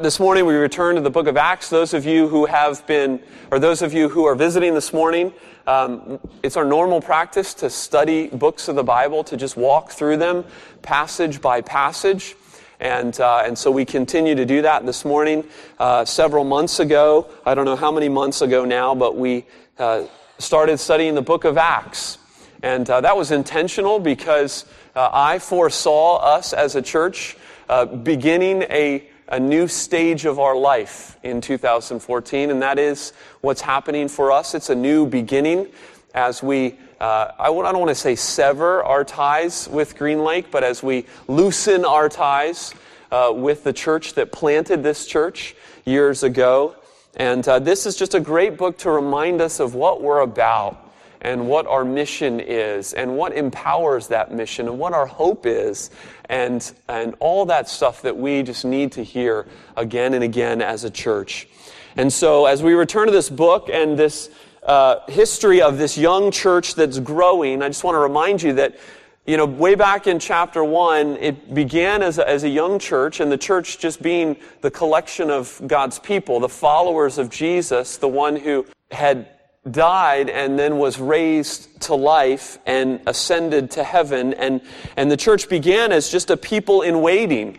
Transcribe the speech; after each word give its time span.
This 0.00 0.18
morning 0.18 0.46
we 0.46 0.54
return 0.54 0.94
to 0.94 1.02
the 1.02 1.10
book 1.10 1.26
of 1.26 1.36
Acts. 1.36 1.68
Those 1.68 1.92
of 1.92 2.06
you 2.06 2.26
who 2.26 2.46
have 2.46 2.86
been, 2.86 3.20
or 3.50 3.58
those 3.58 3.82
of 3.82 3.92
you 3.92 4.08
who 4.08 4.24
are 4.24 4.34
visiting 4.34 4.72
this 4.72 4.94
morning, 4.94 5.30
um, 5.66 6.18
it's 6.42 6.56
our 6.56 6.64
normal 6.64 7.02
practice 7.02 7.52
to 7.56 7.68
study 7.68 8.28
books 8.28 8.68
of 8.68 8.76
the 8.76 8.82
Bible, 8.82 9.22
to 9.24 9.36
just 9.36 9.58
walk 9.58 9.90
through 9.90 10.16
them 10.16 10.46
passage 10.80 11.42
by 11.42 11.60
passage. 11.60 12.34
And, 12.80 13.20
uh, 13.20 13.42
and 13.44 13.58
so 13.58 13.70
we 13.70 13.84
continue 13.84 14.34
to 14.34 14.46
do 14.46 14.62
that 14.62 14.86
this 14.86 15.04
morning. 15.04 15.44
Uh, 15.78 16.06
several 16.06 16.44
months 16.44 16.80
ago, 16.80 17.30
I 17.44 17.54
don't 17.54 17.66
know 17.66 17.76
how 17.76 17.92
many 17.92 18.08
months 18.08 18.40
ago 18.40 18.64
now, 18.64 18.94
but 18.94 19.18
we 19.18 19.44
uh, 19.78 20.06
started 20.38 20.78
studying 20.78 21.14
the 21.14 21.20
book 21.20 21.44
of 21.44 21.58
Acts. 21.58 22.16
And 22.62 22.88
uh, 22.88 23.02
that 23.02 23.18
was 23.18 23.32
intentional 23.32 23.98
because 23.98 24.64
uh, 24.96 25.10
I 25.12 25.38
foresaw 25.38 26.20
us 26.20 26.54
as 26.54 26.74
a 26.74 26.80
church 26.80 27.36
uh, 27.68 27.84
beginning 27.84 28.62
a 28.62 29.09
a 29.30 29.38
new 29.38 29.68
stage 29.68 30.24
of 30.24 30.38
our 30.38 30.56
life 30.56 31.16
in 31.22 31.40
2014, 31.40 32.50
and 32.50 32.62
that 32.62 32.78
is 32.78 33.12
what's 33.40 33.60
happening 33.60 34.08
for 34.08 34.32
us. 34.32 34.54
It's 34.54 34.70
a 34.70 34.74
new 34.74 35.06
beginning 35.06 35.68
as 36.14 36.42
we, 36.42 36.76
uh, 37.00 37.30
I, 37.38 37.46
don't 37.46 37.78
want 37.78 37.90
to 37.90 37.94
say 37.94 38.16
sever 38.16 38.82
our 38.82 39.04
ties 39.04 39.68
with 39.68 39.96
Green 39.96 40.24
Lake, 40.24 40.50
but 40.50 40.64
as 40.64 40.82
we 40.82 41.06
loosen 41.28 41.84
our 41.84 42.08
ties 42.08 42.74
uh, 43.12 43.32
with 43.34 43.62
the 43.62 43.72
church 43.72 44.14
that 44.14 44.32
planted 44.32 44.82
this 44.82 45.06
church 45.06 45.54
years 45.84 46.24
ago. 46.24 46.74
And 47.16 47.46
uh, 47.46 47.60
this 47.60 47.86
is 47.86 47.96
just 47.96 48.14
a 48.14 48.20
great 48.20 48.56
book 48.56 48.78
to 48.78 48.90
remind 48.90 49.40
us 49.40 49.60
of 49.60 49.74
what 49.74 50.02
we're 50.02 50.20
about 50.20 50.89
and 51.20 51.46
what 51.46 51.66
our 51.66 51.84
mission 51.84 52.40
is 52.40 52.92
and 52.94 53.16
what 53.16 53.32
empowers 53.32 54.08
that 54.08 54.32
mission 54.32 54.68
and 54.68 54.78
what 54.78 54.92
our 54.92 55.06
hope 55.06 55.46
is 55.46 55.90
and, 56.28 56.72
and 56.88 57.14
all 57.20 57.46
that 57.46 57.68
stuff 57.68 58.02
that 58.02 58.16
we 58.16 58.42
just 58.42 58.64
need 58.64 58.92
to 58.92 59.02
hear 59.02 59.46
again 59.76 60.14
and 60.14 60.24
again 60.24 60.62
as 60.62 60.84
a 60.84 60.90
church. 60.90 61.48
And 61.96 62.12
so 62.12 62.46
as 62.46 62.62
we 62.62 62.72
return 62.72 63.06
to 63.06 63.12
this 63.12 63.28
book 63.28 63.68
and 63.72 63.98
this 63.98 64.30
uh, 64.62 65.00
history 65.08 65.60
of 65.60 65.78
this 65.78 65.98
young 65.98 66.30
church 66.30 66.74
that's 66.74 66.98
growing, 66.98 67.62
I 67.62 67.68
just 67.68 67.84
want 67.84 67.94
to 67.96 68.00
remind 68.00 68.42
you 68.42 68.54
that 68.54 68.78
you 69.26 69.36
know, 69.36 69.44
way 69.44 69.74
back 69.74 70.06
in 70.06 70.18
chapter 70.18 70.64
one, 70.64 71.16
it 71.18 71.54
began 71.54 72.02
as 72.02 72.18
a, 72.18 72.28
as 72.28 72.42
a 72.42 72.48
young 72.48 72.78
church, 72.78 73.20
and 73.20 73.30
the 73.30 73.38
church 73.38 73.78
just 73.78 74.02
being 74.02 74.36
the 74.62 74.70
collection 74.70 75.30
of 75.30 75.60
God's 75.66 75.98
people, 75.98 76.40
the 76.40 76.48
followers 76.48 77.18
of 77.18 77.28
Jesus, 77.28 77.98
the 77.98 78.08
one 78.08 78.34
who 78.34 78.66
had 78.90 79.28
died 79.68 80.30
and 80.30 80.58
then 80.58 80.78
was 80.78 80.98
raised 80.98 81.80
to 81.82 81.94
life 81.94 82.58
and 82.64 83.00
ascended 83.06 83.70
to 83.72 83.84
heaven. 83.84 84.32
And, 84.34 84.62
and 84.96 85.10
the 85.10 85.16
church 85.16 85.48
began 85.48 85.92
as 85.92 86.10
just 86.10 86.30
a 86.30 86.36
people 86.36 86.82
in 86.82 87.02
waiting. 87.02 87.58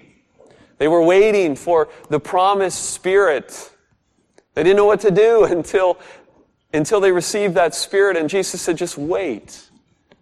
They 0.77 0.87
were 0.87 1.03
waiting 1.03 1.55
for 1.55 1.89
the 2.09 2.19
promised 2.19 2.91
Spirit. 2.91 3.71
They 4.55 4.63
didn't 4.63 4.77
know 4.77 4.85
what 4.85 5.01
to 5.01 5.11
do 5.11 5.43
until, 5.49 5.99
until 6.73 6.99
they 6.99 7.11
received 7.11 7.55
that 7.55 7.75
Spirit. 7.75 8.17
And 8.17 8.29
Jesus 8.29 8.61
said, 8.61 8.77
just 8.77 8.97
wait. 8.97 9.67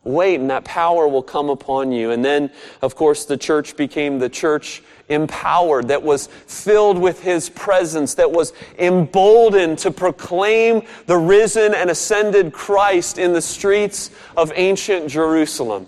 Wait, 0.04 0.40
and 0.40 0.50
that 0.50 0.66
power 0.66 1.08
will 1.08 1.24
come 1.24 1.50
upon 1.50 1.92
you. 1.92 2.12
And 2.12 2.24
then, 2.24 2.52
of 2.82 2.96
course, 2.96 3.26
the 3.26 3.38
church 3.38 3.78
became 3.78 4.20
the 4.20 4.30
church 4.30 4.82
empowered, 5.10 5.90
that 5.90 6.02
was 6.02 6.28
filled 6.28 6.98
with 6.98 7.22
His 7.22 7.50
presence, 7.50 8.14
that 8.16 8.32
was 8.32 8.54
emboldened 8.78 9.78
to 9.80 9.92
proclaim 9.92 10.84
the 11.06 11.18
risen 11.18 11.74
and 11.74 11.90
ascended 11.90 12.54
Christ 12.54 13.18
in 13.18 13.34
the 13.34 13.42
streets 13.42 14.12
of 14.38 14.52
ancient 14.56 15.10
Jerusalem. 15.10 15.88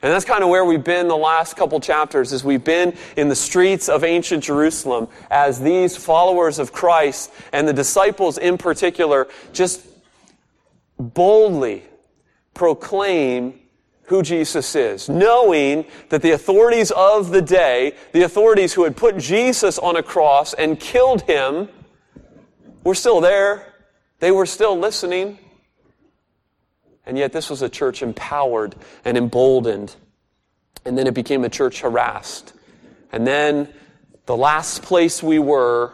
And 0.00 0.12
that's 0.12 0.24
kind 0.24 0.44
of 0.44 0.48
where 0.48 0.64
we've 0.64 0.84
been 0.84 1.08
the 1.08 1.16
last 1.16 1.56
couple 1.56 1.80
chapters, 1.80 2.32
is 2.32 2.44
we've 2.44 2.62
been 2.62 2.96
in 3.16 3.28
the 3.28 3.34
streets 3.34 3.88
of 3.88 4.04
ancient 4.04 4.44
Jerusalem 4.44 5.08
as 5.28 5.60
these 5.60 5.96
followers 5.96 6.60
of 6.60 6.72
Christ 6.72 7.32
and 7.52 7.66
the 7.66 7.72
disciples 7.72 8.38
in 8.38 8.58
particular 8.58 9.26
just 9.52 9.84
boldly 11.00 11.82
proclaim 12.54 13.58
who 14.08 14.22
Jesus 14.22 14.74
is, 14.74 15.08
knowing 15.08 15.84
that 16.08 16.22
the 16.22 16.32
authorities 16.32 16.90
of 16.90 17.30
the 17.30 17.42
day, 17.42 17.94
the 18.12 18.22
authorities 18.22 18.72
who 18.72 18.84
had 18.84 18.96
put 18.96 19.18
Jesus 19.18 19.78
on 19.78 19.96
a 19.96 20.02
cross 20.02 20.54
and 20.54 20.80
killed 20.80 21.22
him, 21.22 21.68
were 22.84 22.94
still 22.94 23.20
there. 23.20 23.74
They 24.20 24.30
were 24.30 24.46
still 24.46 24.78
listening. 24.78 25.38
And 27.06 27.16
yet, 27.16 27.32
this 27.32 27.48
was 27.48 27.62
a 27.62 27.68
church 27.68 28.02
empowered 28.02 28.74
and 29.04 29.16
emboldened. 29.16 29.94
And 30.84 30.96
then 30.96 31.06
it 31.06 31.14
became 31.14 31.44
a 31.44 31.48
church 31.48 31.80
harassed. 31.80 32.52
And 33.12 33.26
then 33.26 33.68
the 34.26 34.36
last 34.36 34.82
place 34.82 35.22
we 35.22 35.38
were 35.38 35.92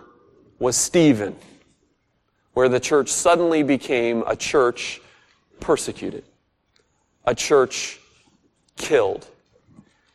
was 0.59 0.77
Stephen, 0.77 1.37
where 2.53 2.69
the 2.69 2.81
church 2.81 3.09
suddenly 3.09 3.63
became 3.63 4.23
a 4.27 4.37
church 4.37 5.01
persecuted, 5.61 6.25
a 7.25 7.35
church 7.35 8.01
killed. 8.77 9.27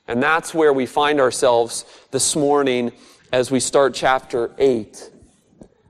And 0.07 0.21
that's 0.21 0.53
where 0.53 0.73
we 0.73 0.85
find 0.85 1.19
ourselves 1.19 1.85
this 2.11 2.35
morning 2.35 2.91
as 3.31 3.51
we 3.51 3.59
start 3.59 3.93
chapter 3.93 4.51
8. 4.57 5.11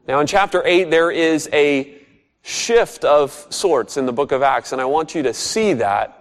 Now, 0.07 0.19
in 0.19 0.27
chapter 0.27 0.61
8, 0.65 0.89
there 0.89 1.11
is 1.11 1.49
a 1.53 1.95
shift 2.41 3.05
of 3.05 3.31
sorts 3.49 3.95
in 3.97 4.05
the 4.05 4.11
book 4.11 4.31
of 4.31 4.41
Acts, 4.41 4.71
and 4.71 4.81
I 4.81 4.85
want 4.85 5.15
you 5.15 5.23
to 5.23 5.33
see 5.33 5.73
that. 5.73 6.19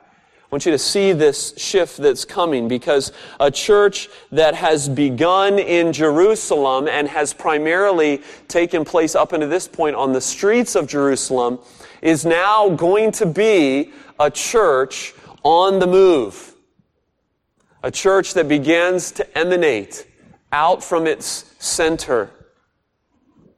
I 0.51 0.55
want 0.55 0.65
you 0.65 0.73
to 0.73 0.79
see 0.79 1.13
this 1.13 1.53
shift 1.59 1.99
that's 1.99 2.25
coming 2.25 2.69
because 2.69 3.13
a 3.39 3.51
church 3.51 4.09
that 4.33 4.55
has 4.55 4.89
begun 4.89 5.59
in 5.59 5.93
Jerusalem 5.93 6.89
and 6.89 7.07
has 7.09 7.35
primarily 7.35 8.23
taken 8.47 8.85
place 8.85 9.15
up 9.15 9.33
until 9.33 9.49
this 9.49 9.69
point 9.69 9.97
on 9.97 10.13
the 10.13 10.21
streets 10.23 10.75
of 10.75 10.87
Jerusalem 10.87 11.59
is 12.01 12.25
now 12.25 12.71
going 12.71 13.13
to 13.13 13.27
be 13.27 13.93
a 14.19 14.31
church 14.31 15.15
on 15.43 15.79
the 15.79 15.87
move. 15.87 16.55
A 17.83 17.91
church 17.91 18.35
that 18.35 18.49
begins 18.49 19.13
to 19.13 19.39
emanate 19.39 20.07
out 20.53 20.83
from 20.83 21.07
its 21.07 21.55
center. 21.59 22.31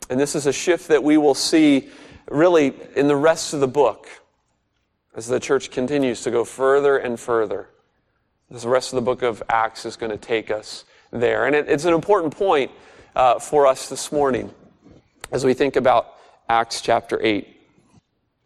And 0.08 0.18
this 0.18 0.34
is 0.34 0.46
a 0.46 0.52
shift 0.52 0.88
that 0.88 1.02
we 1.02 1.16
will 1.16 1.34
see 1.34 1.88
really 2.30 2.74
in 2.96 3.08
the 3.08 3.16
rest 3.16 3.54
of 3.54 3.60
the 3.60 3.68
book 3.68 4.08
as 5.14 5.26
the 5.26 5.40
church 5.40 5.70
continues 5.70 6.22
to 6.22 6.30
go 6.30 6.44
further 6.44 6.98
and 6.98 7.18
further. 7.18 7.68
As 8.52 8.62
the 8.62 8.68
rest 8.68 8.92
of 8.92 8.96
the 8.96 9.02
book 9.02 9.22
of 9.22 9.42
Acts 9.48 9.84
is 9.84 9.96
going 9.96 10.10
to 10.10 10.18
take 10.18 10.50
us 10.50 10.84
there. 11.12 11.46
And 11.46 11.54
it, 11.54 11.68
it's 11.68 11.84
an 11.84 11.94
important 11.94 12.36
point 12.36 12.70
uh, 13.14 13.38
for 13.38 13.66
us 13.66 13.88
this 13.88 14.12
morning 14.12 14.50
as 15.32 15.44
we 15.44 15.54
think 15.54 15.76
about 15.76 16.14
Acts 16.48 16.80
chapter 16.80 17.20
8. 17.22 17.46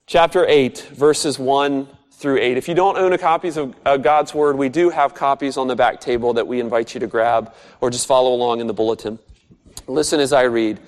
Chapter 0.07 0.47
8, 0.47 0.81
verses 0.93 1.39
1 1.39 1.89
through 2.17 2.39
8. 2.39 2.57
If 2.57 2.69
you 2.69 2.75
don't 2.75 2.97
own 2.97 3.13
a 3.13 3.19
copies 3.19 3.57
of 3.57 3.75
God's 3.85 4.35
Word, 4.35 4.57
we 4.57 4.69
do 4.69 4.91
have 4.91 5.15
copies 5.15 5.57
on 5.57 5.69
the 5.69 5.77
back 5.77 6.01
table 6.01 6.33
that 6.35 6.47
we 6.47 6.61
invite 6.61 6.95
you 6.95 7.01
to 7.01 7.07
grab 7.07 7.53
or 7.81 7.91
just 7.91 8.07
follow 8.07 8.33
along 8.33 8.61
in 8.61 8.67
the 8.67 8.73
bulletin. 8.73 9.19
Listen 9.87 10.21
as 10.21 10.33
I 10.33 10.43
read. 10.43 10.81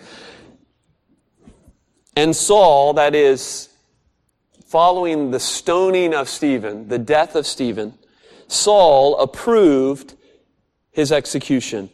And 2.16 2.34
Saul, 2.34 2.94
that 2.94 3.14
is, 3.14 3.68
following 4.64 5.30
the 5.30 5.40
stoning 5.40 6.14
of 6.14 6.28
Stephen, 6.28 6.88
the 6.88 6.98
death 6.98 7.36
of 7.36 7.46
Stephen, 7.46 7.94
Saul 8.48 9.18
approved 9.20 10.14
his 10.92 11.12
execution. 11.12 11.90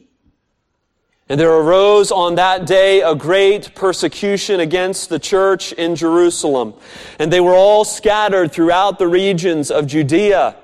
And 1.32 1.40
there 1.40 1.50
arose 1.50 2.12
on 2.12 2.34
that 2.34 2.66
day 2.66 3.00
a 3.00 3.14
great 3.14 3.74
persecution 3.74 4.60
against 4.60 5.08
the 5.08 5.18
church 5.18 5.72
in 5.72 5.96
Jerusalem. 5.96 6.74
And 7.18 7.32
they 7.32 7.40
were 7.40 7.54
all 7.54 7.86
scattered 7.86 8.52
throughout 8.52 8.98
the 8.98 9.08
regions 9.08 9.70
of 9.70 9.86
Judea 9.86 10.54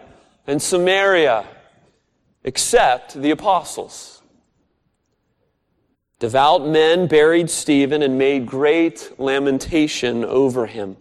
and 0.47 0.61
Samaria, 0.61 1.47
except 2.45 3.15
the 3.15 3.31
apostles. 3.31 4.21
Devout 6.19 6.69
men 6.69 7.07
buried 7.07 7.49
Stephen 7.49 8.03
and 8.03 8.19
made 8.19 8.45
great 8.45 9.19
lamentation 9.19 10.23
over 10.23 10.67
him. 10.67 10.99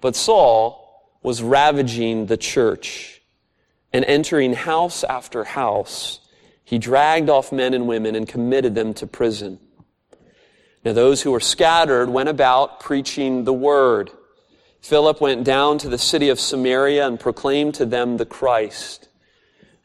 But 0.00 0.14
Saul 0.14 1.04
was 1.20 1.42
ravaging 1.42 2.26
the 2.26 2.36
church 2.36 3.22
and 3.92 4.04
entering 4.04 4.52
house 4.52 5.02
after 5.02 5.42
house 5.42 6.17
he 6.68 6.78
dragged 6.78 7.30
off 7.30 7.50
men 7.50 7.72
and 7.72 7.88
women 7.88 8.14
and 8.14 8.28
committed 8.28 8.74
them 8.74 8.92
to 8.92 9.06
prison. 9.06 9.58
Now, 10.84 10.92
those 10.92 11.22
who 11.22 11.30
were 11.30 11.40
scattered 11.40 12.10
went 12.10 12.28
about 12.28 12.78
preaching 12.78 13.44
the 13.44 13.54
word. 13.54 14.10
Philip 14.82 15.18
went 15.18 15.44
down 15.44 15.78
to 15.78 15.88
the 15.88 15.96
city 15.96 16.28
of 16.28 16.38
Samaria 16.38 17.06
and 17.06 17.18
proclaimed 17.18 17.76
to 17.76 17.86
them 17.86 18.18
the 18.18 18.26
Christ. 18.26 19.08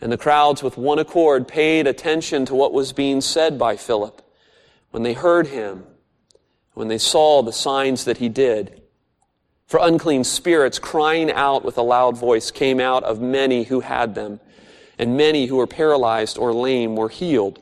And 0.02 0.12
the 0.12 0.18
crowds 0.18 0.62
with 0.62 0.76
one 0.76 1.00
accord 1.00 1.48
paid 1.48 1.88
attention 1.88 2.46
to 2.48 2.54
what 2.54 2.74
was 2.74 2.92
being 2.92 3.22
said 3.22 3.58
by 3.58 3.78
Philip 3.78 4.22
when 4.92 5.04
they 5.04 5.14
heard 5.14 5.48
him, 5.48 5.86
when 6.74 6.90
they 6.90 6.98
saw 6.98 7.42
the 7.42 7.54
signs 7.54 8.04
that 8.04 8.18
he 8.18 8.28
did. 8.28 8.82
For 9.68 9.80
unclean 9.82 10.26
spirits 10.26 10.80
crying 10.80 11.32
out 11.32 11.64
with 11.64 11.78
a 11.78 11.82
loud 11.82 12.18
voice 12.18 12.52
came 12.52 12.82
out 12.82 13.06
of 13.06 13.22
many 13.22 13.64
who 13.64 13.80
had 13.80 14.16
them 14.16 14.42
and 15.04 15.18
many 15.18 15.48
who 15.48 15.58
were 15.58 15.68
paralyzed 15.68 16.38
or 16.38 16.54
lame 16.54 16.96
were 16.96 17.10
healed. 17.10 17.60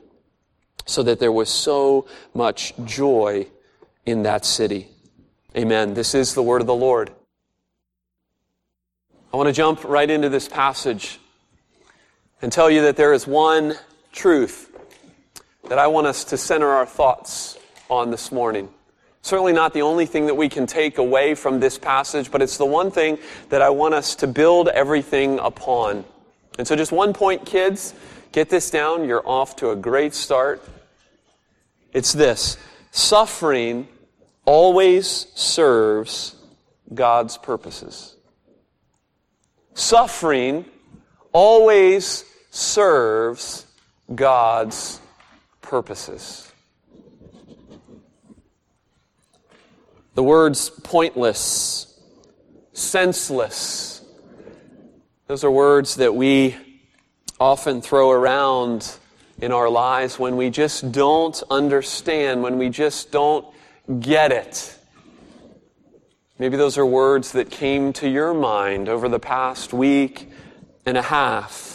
so 0.86 1.02
that 1.02 1.18
there 1.18 1.32
was 1.32 1.48
so 1.48 2.06
much 2.34 2.72
joy 2.84 3.46
in 4.06 4.22
that 4.22 4.44
city. 4.44 4.88
Amen. 5.56 5.94
This 5.94 6.14
is 6.14 6.34
the 6.34 6.42
word 6.42 6.60
of 6.60 6.66
the 6.66 6.74
Lord. 6.74 7.10
I 9.32 9.36
want 9.36 9.48
to 9.48 9.52
jump 9.52 9.82
right 9.84 10.08
into 10.08 10.28
this 10.28 10.48
passage 10.48 11.18
and 12.40 12.52
tell 12.52 12.70
you 12.70 12.82
that 12.82 12.96
there 12.96 13.12
is 13.12 13.26
one 13.26 13.74
truth 14.12 14.70
that 15.68 15.78
I 15.78 15.88
want 15.88 16.06
us 16.06 16.24
to 16.24 16.36
center 16.36 16.68
our 16.68 16.86
thoughts 16.86 17.58
on 17.88 18.10
this 18.10 18.30
morning. 18.30 18.68
Certainly 19.22 19.52
not 19.52 19.72
the 19.72 19.82
only 19.82 20.06
thing 20.06 20.26
that 20.26 20.36
we 20.36 20.48
can 20.48 20.66
take 20.66 20.98
away 20.98 21.34
from 21.34 21.60
this 21.60 21.78
passage, 21.78 22.30
but 22.30 22.40
it's 22.42 22.56
the 22.56 22.66
one 22.66 22.90
thing 22.90 23.18
that 23.50 23.62
I 23.62 23.70
want 23.70 23.94
us 23.94 24.16
to 24.16 24.26
build 24.26 24.68
everything 24.68 25.38
upon. 25.38 26.04
And 26.58 26.66
so, 26.66 26.76
just 26.76 26.92
one 26.92 27.12
point, 27.12 27.46
kids, 27.46 27.94
get 28.32 28.48
this 28.48 28.70
down. 28.70 29.08
You're 29.08 29.26
off 29.26 29.56
to 29.56 29.70
a 29.70 29.76
great 29.76 30.14
start. 30.14 30.62
It's 31.92 32.12
this 32.12 32.56
suffering 32.90 33.88
always 34.44 35.26
serves 35.34 36.36
God's 36.92 37.38
purposes. 37.38 38.16
Suffering 39.74 40.64
always 41.32 42.24
serves 42.50 43.66
God's 44.14 45.00
purposes. 45.62 46.52
The 50.14 50.22
words 50.22 50.68
pointless, 50.68 51.98
senseless, 52.74 53.91
those 55.26 55.44
are 55.44 55.50
words 55.50 55.96
that 55.96 56.14
we 56.14 56.56
often 57.38 57.80
throw 57.80 58.10
around 58.10 58.96
in 59.40 59.52
our 59.52 59.68
lives 59.68 60.18
when 60.18 60.36
we 60.36 60.50
just 60.50 60.92
don't 60.92 61.42
understand, 61.50 62.42
when 62.42 62.58
we 62.58 62.68
just 62.68 63.10
don't 63.10 63.46
get 64.00 64.32
it. 64.32 64.78
Maybe 66.38 66.56
those 66.56 66.76
are 66.76 66.86
words 66.86 67.32
that 67.32 67.50
came 67.50 67.92
to 67.94 68.08
your 68.08 68.34
mind 68.34 68.88
over 68.88 69.08
the 69.08 69.20
past 69.20 69.72
week 69.72 70.30
and 70.84 70.96
a 70.96 71.02
half. 71.02 71.72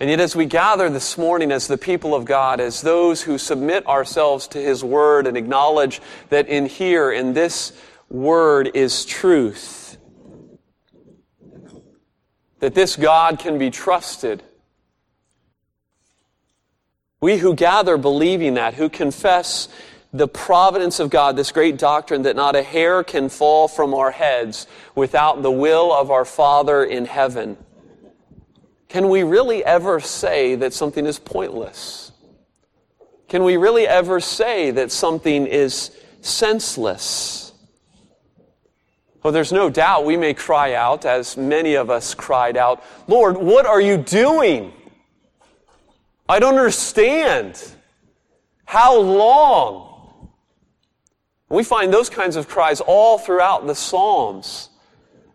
And 0.00 0.08
yet, 0.08 0.20
as 0.20 0.36
we 0.36 0.46
gather 0.46 0.88
this 0.88 1.18
morning 1.18 1.50
as 1.50 1.66
the 1.66 1.76
people 1.76 2.14
of 2.14 2.24
God, 2.24 2.60
as 2.60 2.82
those 2.82 3.22
who 3.22 3.36
submit 3.36 3.84
ourselves 3.88 4.46
to 4.48 4.58
His 4.58 4.84
Word 4.84 5.26
and 5.26 5.36
acknowledge 5.36 6.00
that 6.28 6.46
in 6.46 6.66
here, 6.66 7.10
in 7.10 7.32
this 7.32 7.72
Word, 8.08 8.70
is 8.74 9.04
truth, 9.04 9.77
that 12.60 12.74
this 12.74 12.96
God 12.96 13.38
can 13.38 13.58
be 13.58 13.70
trusted. 13.70 14.42
We 17.20 17.38
who 17.38 17.54
gather 17.54 17.96
believing 17.96 18.54
that, 18.54 18.74
who 18.74 18.88
confess 18.88 19.68
the 20.12 20.28
providence 20.28 21.00
of 21.00 21.10
God, 21.10 21.36
this 21.36 21.52
great 21.52 21.78
doctrine 21.78 22.22
that 22.22 22.36
not 22.36 22.56
a 22.56 22.62
hair 22.62 23.04
can 23.04 23.28
fall 23.28 23.68
from 23.68 23.92
our 23.92 24.10
heads 24.10 24.66
without 24.94 25.42
the 25.42 25.50
will 25.50 25.92
of 25.92 26.10
our 26.10 26.24
Father 26.24 26.84
in 26.84 27.04
heaven 27.04 27.56
can 28.88 29.10
we 29.10 29.22
really 29.22 29.64
ever 29.64 30.00
say 30.00 30.54
that 30.56 30.72
something 30.72 31.04
is 31.04 31.18
pointless? 31.18 32.10
Can 33.28 33.44
we 33.44 33.58
really 33.58 33.86
ever 33.86 34.18
say 34.18 34.70
that 34.70 34.90
something 34.90 35.46
is 35.46 35.90
senseless? 36.22 37.47
Well, 39.28 39.34
there's 39.34 39.52
no 39.52 39.68
doubt 39.68 40.06
we 40.06 40.16
may 40.16 40.32
cry 40.32 40.72
out, 40.72 41.04
as 41.04 41.36
many 41.36 41.74
of 41.74 41.90
us 41.90 42.14
cried 42.14 42.56
out, 42.56 42.82
Lord, 43.08 43.36
what 43.36 43.66
are 43.66 43.78
you 43.78 43.98
doing? 43.98 44.72
I 46.26 46.38
don't 46.38 46.56
understand. 46.56 47.62
How 48.64 48.98
long? 48.98 50.30
We 51.50 51.62
find 51.62 51.92
those 51.92 52.08
kinds 52.08 52.36
of 52.36 52.48
cries 52.48 52.80
all 52.80 53.18
throughout 53.18 53.66
the 53.66 53.74
Psalms. 53.74 54.70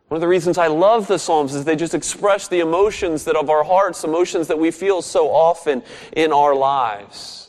One 0.08 0.16
of 0.16 0.22
the 0.22 0.28
reasons 0.28 0.58
I 0.58 0.66
love 0.66 1.06
the 1.06 1.20
Psalms 1.20 1.54
is 1.54 1.64
they 1.64 1.76
just 1.76 1.94
express 1.94 2.48
the 2.48 2.62
emotions 2.62 3.26
that 3.26 3.36
of 3.36 3.52
our 3.52 3.64
hearts, 3.64 4.04
emotions 4.04 4.48
that 4.48 4.58
we 4.58 4.72
feel 4.72 5.04
so 5.04 5.30
often 5.30 5.84
in 6.14 6.34
our 6.34 6.56
lives. 6.56 7.43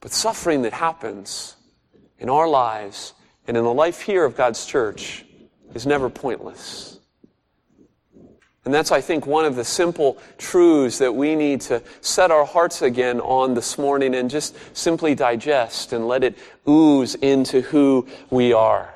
But 0.00 0.12
suffering 0.12 0.62
that 0.62 0.72
happens 0.72 1.56
in 2.18 2.28
our 2.28 2.48
lives 2.48 3.14
and 3.46 3.56
in 3.56 3.64
the 3.64 3.72
life 3.72 4.00
here 4.00 4.24
of 4.24 4.36
God's 4.36 4.64
church 4.64 5.24
is 5.74 5.86
never 5.86 6.08
pointless. 6.08 6.98
And 8.64 8.74
that's, 8.74 8.92
I 8.92 9.00
think, 9.00 9.26
one 9.26 9.46
of 9.46 9.56
the 9.56 9.64
simple 9.64 10.18
truths 10.36 10.98
that 10.98 11.14
we 11.14 11.34
need 11.34 11.62
to 11.62 11.82
set 12.02 12.30
our 12.30 12.44
hearts 12.44 12.82
again 12.82 13.18
on 13.20 13.54
this 13.54 13.78
morning 13.78 14.14
and 14.14 14.28
just 14.28 14.54
simply 14.76 15.14
digest 15.14 15.92
and 15.94 16.06
let 16.06 16.22
it 16.22 16.36
ooze 16.68 17.14
into 17.16 17.62
who 17.62 18.06
we 18.28 18.52
are. 18.52 18.94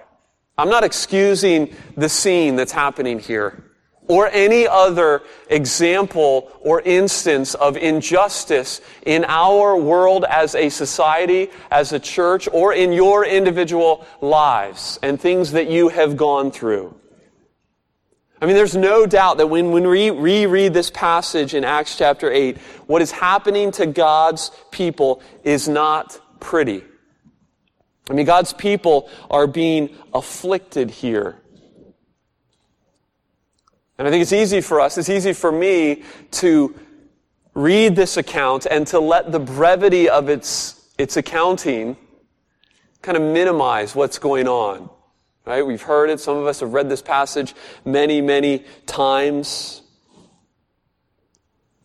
I'm 0.58 0.68
not 0.68 0.84
excusing 0.84 1.74
the 1.96 2.08
scene 2.08 2.56
that's 2.56 2.72
happening 2.72 3.18
here 3.18 3.63
or 4.06 4.28
any 4.32 4.66
other 4.66 5.22
example 5.48 6.50
or 6.60 6.80
instance 6.82 7.54
of 7.54 7.76
injustice 7.76 8.80
in 9.06 9.24
our 9.26 9.76
world 9.76 10.24
as 10.28 10.54
a 10.54 10.68
society, 10.68 11.50
as 11.70 11.92
a 11.92 11.98
church, 11.98 12.48
or 12.52 12.74
in 12.74 12.92
your 12.92 13.24
individual 13.24 14.06
lives 14.20 14.98
and 15.02 15.20
things 15.20 15.52
that 15.52 15.70
you 15.70 15.88
have 15.88 16.16
gone 16.16 16.50
through. 16.50 16.94
I 18.42 18.46
mean, 18.46 18.56
there's 18.56 18.76
no 18.76 19.06
doubt 19.06 19.38
that 19.38 19.46
when, 19.46 19.70
when 19.70 19.88
we 19.88 20.10
reread 20.10 20.74
this 20.74 20.90
passage 20.90 21.54
in 21.54 21.64
Acts 21.64 21.96
chapter 21.96 22.30
8, 22.30 22.58
what 22.86 23.00
is 23.00 23.10
happening 23.10 23.70
to 23.72 23.86
God's 23.86 24.50
people 24.70 25.22
is 25.44 25.66
not 25.66 26.20
pretty. 26.40 26.84
I 28.10 28.12
mean, 28.12 28.26
God's 28.26 28.52
people 28.52 29.08
are 29.30 29.46
being 29.46 29.96
afflicted 30.12 30.90
here. 30.90 31.40
And 33.98 34.08
I 34.08 34.10
think 34.10 34.22
it's 34.22 34.32
easy 34.32 34.60
for 34.60 34.80
us, 34.80 34.98
it's 34.98 35.08
easy 35.08 35.32
for 35.32 35.52
me 35.52 36.02
to 36.32 36.74
read 37.54 37.94
this 37.94 38.16
account 38.16 38.66
and 38.68 38.86
to 38.88 38.98
let 38.98 39.30
the 39.30 39.38
brevity 39.38 40.08
of 40.08 40.28
its, 40.28 40.88
its 40.98 41.16
accounting 41.16 41.96
kind 43.02 43.16
of 43.16 43.22
minimize 43.22 43.94
what's 43.94 44.18
going 44.18 44.48
on. 44.48 44.90
Right? 45.46 45.64
We've 45.64 45.82
heard 45.82 46.08
it. 46.08 46.20
Some 46.20 46.38
of 46.38 46.46
us 46.46 46.60
have 46.60 46.72
read 46.72 46.88
this 46.88 47.02
passage 47.02 47.54
many, 47.84 48.20
many 48.20 48.64
times. 48.86 49.82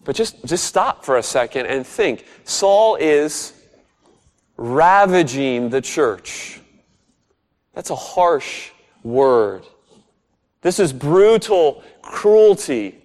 But 0.06 0.16
just, 0.16 0.44
just 0.46 0.64
stop 0.64 1.04
for 1.04 1.18
a 1.18 1.24
second 1.24 1.66
and 1.66 1.86
think. 1.86 2.26
Saul 2.46 2.96
is 2.96 3.54
ravaging 4.56 5.70
the 5.70 5.82
church. 5.82 6.62
That's 7.74 7.90
a 7.90 7.96
harsh 7.96 8.72
word. 9.04 9.66
This 10.62 10.80
is 10.80 10.92
brutal 10.92 11.84
cruelty 12.02 13.00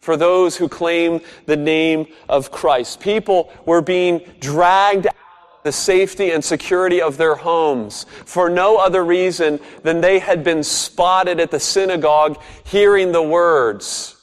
for 0.00 0.16
those 0.16 0.56
who 0.56 0.68
claim 0.68 1.20
the 1.46 1.56
name 1.56 2.06
of 2.28 2.50
Christ. 2.50 3.00
People 3.00 3.52
were 3.64 3.80
being 3.80 4.20
dragged 4.40 5.06
out 5.06 5.14
of 5.14 5.64
the 5.64 5.72
safety 5.72 6.30
and 6.30 6.44
security 6.44 7.00
of 7.00 7.16
their 7.16 7.34
homes 7.34 8.04
for 8.24 8.48
no 8.48 8.76
other 8.76 9.04
reason 9.04 9.58
than 9.82 10.00
they 10.00 10.18
had 10.18 10.44
been 10.44 10.62
spotted 10.62 11.40
at 11.40 11.50
the 11.50 11.60
synagogue 11.60 12.40
hearing 12.64 13.12
the 13.12 13.22
words, 13.22 14.16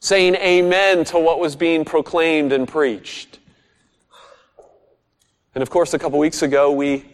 saying 0.00 0.34
amen 0.36 1.04
to 1.04 1.18
what 1.18 1.38
was 1.38 1.56
being 1.56 1.84
proclaimed 1.84 2.52
and 2.52 2.66
preached. 2.66 3.38
And 5.54 5.62
of 5.62 5.70
course, 5.70 5.94
a 5.94 5.98
couple 5.98 6.18
weeks 6.18 6.42
ago, 6.42 6.70
we 6.72 7.04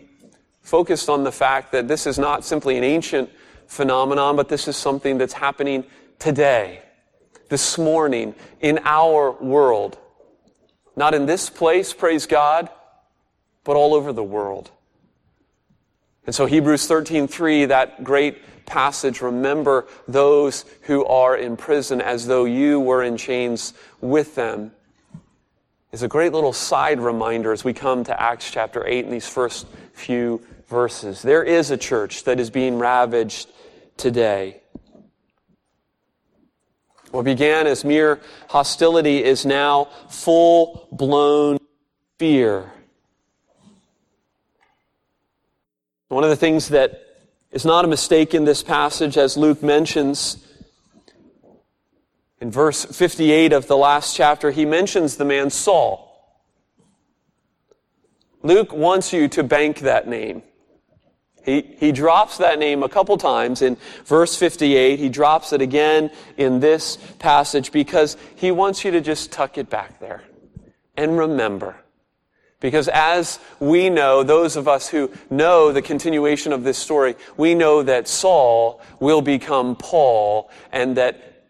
focused 0.62 1.08
on 1.08 1.22
the 1.24 1.32
fact 1.32 1.72
that 1.72 1.86
this 1.86 2.06
is 2.06 2.18
not 2.18 2.44
simply 2.44 2.76
an 2.76 2.84
ancient 2.84 3.30
phenomenon, 3.66 4.36
but 4.36 4.48
this 4.48 4.68
is 4.68 4.76
something 4.76 5.18
that's 5.18 5.34
happening 5.34 5.84
today, 6.18 6.82
this 7.48 7.78
morning, 7.78 8.34
in 8.60 8.80
our 8.84 9.32
world. 9.32 9.98
Not 10.96 11.14
in 11.14 11.26
this 11.26 11.50
place, 11.50 11.92
praise 11.92 12.26
God, 12.26 12.70
but 13.64 13.76
all 13.76 13.94
over 13.94 14.12
the 14.12 14.22
world. 14.22 14.70
And 16.24 16.34
so 16.34 16.46
Hebrews 16.46 16.88
13:3, 16.88 17.66
that 17.66 18.02
great 18.02 18.66
passage, 18.66 19.20
remember 19.20 19.86
those 20.08 20.64
who 20.82 21.04
are 21.04 21.36
in 21.36 21.56
prison 21.56 22.00
as 22.00 22.26
though 22.26 22.44
you 22.44 22.80
were 22.80 23.02
in 23.02 23.16
chains 23.16 23.74
with 24.00 24.34
them, 24.34 24.72
is 25.92 26.02
a 26.02 26.08
great 26.08 26.32
little 26.32 26.52
side 26.52 27.00
reminder 27.00 27.52
as 27.52 27.62
we 27.62 27.72
come 27.72 28.02
to 28.04 28.20
Acts 28.20 28.50
chapter 28.50 28.84
8 28.86 29.04
in 29.04 29.10
these 29.10 29.28
first 29.28 29.66
few 29.92 30.42
verses. 30.66 31.22
There 31.22 31.44
is 31.44 31.70
a 31.70 31.76
church 31.76 32.24
that 32.24 32.40
is 32.40 32.50
being 32.50 32.78
ravaged 32.78 33.48
today. 33.96 34.60
What 37.10 37.24
began 37.24 37.66
as 37.66 37.84
mere 37.84 38.20
hostility 38.48 39.24
is 39.24 39.46
now 39.46 39.88
full 40.08 40.88
blown 40.92 41.58
fear 42.18 42.72
One 46.08 46.22
of 46.22 46.30
the 46.30 46.36
things 46.36 46.68
that 46.68 47.02
is 47.50 47.64
not 47.64 47.84
a 47.84 47.88
mistake 47.88 48.32
in 48.32 48.44
this 48.44 48.62
passage, 48.62 49.18
as 49.18 49.36
Luke 49.36 49.62
mentions, 49.62 50.38
In 52.40 52.50
verse 52.50 52.84
58 52.84 53.52
of 53.52 53.66
the 53.66 53.76
last 53.76 54.14
chapter, 54.14 54.52
he 54.52 54.64
mentions 54.64 55.16
the 55.16 55.24
man 55.24 55.50
Saul. 55.50 56.04
Luke 58.42 58.72
wants 58.72 59.12
you 59.12 59.26
to 59.28 59.42
bank 59.42 59.80
that 59.80 60.06
name. 60.06 60.42
He, 61.46 61.62
he 61.78 61.92
drops 61.92 62.38
that 62.38 62.58
name 62.58 62.82
a 62.82 62.88
couple 62.88 63.16
times 63.16 63.62
in 63.62 63.76
verse 64.04 64.36
58. 64.36 64.98
He 64.98 65.08
drops 65.08 65.52
it 65.52 65.62
again 65.62 66.10
in 66.36 66.58
this 66.58 66.98
passage 67.20 67.70
because 67.70 68.16
he 68.34 68.50
wants 68.50 68.84
you 68.84 68.90
to 68.90 69.00
just 69.00 69.30
tuck 69.30 69.56
it 69.56 69.70
back 69.70 70.00
there 70.00 70.24
and 70.96 71.16
remember. 71.16 71.76
Because 72.58 72.88
as 72.88 73.38
we 73.60 73.88
know, 73.90 74.24
those 74.24 74.56
of 74.56 74.66
us 74.66 74.88
who 74.88 75.12
know 75.30 75.70
the 75.70 75.82
continuation 75.82 76.52
of 76.52 76.64
this 76.64 76.78
story, 76.78 77.14
we 77.36 77.54
know 77.54 77.80
that 77.84 78.08
Saul 78.08 78.80
will 78.98 79.22
become 79.22 79.76
Paul 79.76 80.50
and 80.72 80.96
that 80.96 81.44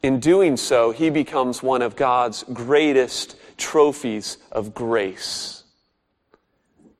in 0.00 0.20
doing 0.20 0.56
so, 0.56 0.92
he 0.92 1.10
becomes 1.10 1.60
one 1.60 1.82
of 1.82 1.96
God's 1.96 2.44
greatest 2.52 3.34
trophies 3.56 4.38
of 4.52 4.74
grace 4.74 5.59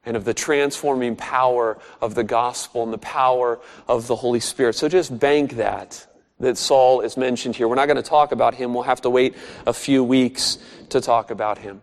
and 0.04 0.16
of 0.16 0.24
the 0.24 0.34
transforming 0.34 1.14
power 1.16 1.78
of 2.00 2.14
the 2.14 2.24
gospel 2.24 2.82
and 2.82 2.92
the 2.92 2.98
power 2.98 3.60
of 3.86 4.06
the 4.06 4.16
Holy 4.16 4.40
Spirit. 4.40 4.74
So 4.74 4.88
just 4.88 5.18
bank 5.18 5.56
that, 5.56 6.06
that 6.38 6.56
Saul 6.56 7.02
is 7.02 7.16
mentioned 7.16 7.56
here. 7.56 7.68
We're 7.68 7.74
not 7.74 7.86
going 7.86 7.96
to 7.96 8.02
talk 8.02 8.32
about 8.32 8.54
him. 8.54 8.72
We'll 8.72 8.84
have 8.84 9.02
to 9.02 9.10
wait 9.10 9.36
a 9.66 9.72
few 9.72 10.02
weeks 10.02 10.58
to 10.88 11.00
talk 11.00 11.30
about 11.30 11.58
him. 11.58 11.82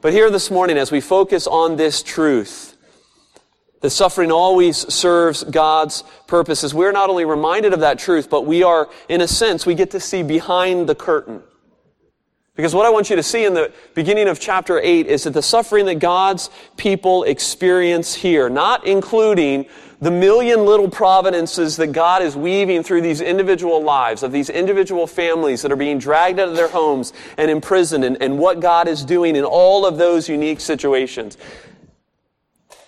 But 0.00 0.12
here 0.12 0.30
this 0.30 0.50
morning, 0.50 0.76
as 0.76 0.92
we 0.92 1.00
focus 1.00 1.46
on 1.46 1.76
this 1.76 2.02
truth, 2.02 2.76
that 3.80 3.90
suffering 3.90 4.30
always 4.30 4.76
serves 4.92 5.44
God's 5.44 6.04
purposes, 6.26 6.72
we're 6.72 6.92
not 6.92 7.10
only 7.10 7.24
reminded 7.24 7.72
of 7.72 7.80
that 7.80 7.98
truth, 7.98 8.30
but 8.30 8.46
we 8.46 8.62
are, 8.62 8.88
in 9.08 9.20
a 9.20 9.28
sense, 9.28 9.66
we 9.66 9.74
get 9.74 9.90
to 9.90 10.00
see 10.00 10.22
behind 10.22 10.88
the 10.88 10.94
curtain. 10.94 11.42
Because 12.56 12.72
what 12.72 12.86
I 12.86 12.90
want 12.90 13.10
you 13.10 13.16
to 13.16 13.22
see 13.22 13.44
in 13.44 13.54
the 13.54 13.72
beginning 13.94 14.28
of 14.28 14.38
chapter 14.38 14.78
8 14.78 15.08
is 15.08 15.24
that 15.24 15.30
the 15.30 15.42
suffering 15.42 15.86
that 15.86 15.98
God's 15.98 16.50
people 16.76 17.24
experience 17.24 18.14
here, 18.14 18.48
not 18.48 18.86
including 18.86 19.66
the 20.00 20.10
million 20.10 20.64
little 20.64 20.88
providences 20.88 21.76
that 21.78 21.88
God 21.88 22.22
is 22.22 22.36
weaving 22.36 22.84
through 22.84 23.00
these 23.00 23.20
individual 23.20 23.82
lives 23.82 24.22
of 24.22 24.30
these 24.30 24.50
individual 24.50 25.06
families 25.06 25.62
that 25.62 25.72
are 25.72 25.76
being 25.76 25.98
dragged 25.98 26.38
out 26.38 26.48
of 26.48 26.56
their 26.56 26.68
homes 26.68 27.12
and 27.38 27.50
imprisoned 27.50 28.04
and, 28.04 28.22
and 28.22 28.38
what 28.38 28.60
God 28.60 28.86
is 28.86 29.04
doing 29.04 29.34
in 29.34 29.44
all 29.44 29.84
of 29.84 29.96
those 29.96 30.28
unique 30.28 30.60
situations. 30.60 31.36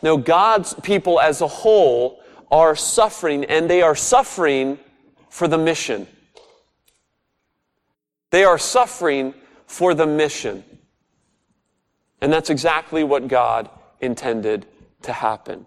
No, 0.00 0.16
God's 0.16 0.74
people 0.74 1.18
as 1.18 1.40
a 1.40 1.48
whole 1.48 2.22
are 2.52 2.76
suffering 2.76 3.44
and 3.46 3.68
they 3.68 3.82
are 3.82 3.96
suffering 3.96 4.78
for 5.28 5.48
the 5.48 5.58
mission. 5.58 6.06
They 8.30 8.44
are 8.44 8.58
suffering 8.58 9.34
for 9.66 9.94
the 9.94 10.06
mission. 10.06 10.64
And 12.20 12.32
that's 12.32 12.50
exactly 12.50 13.04
what 13.04 13.28
God 13.28 13.68
intended 14.00 14.66
to 15.02 15.12
happen. 15.12 15.66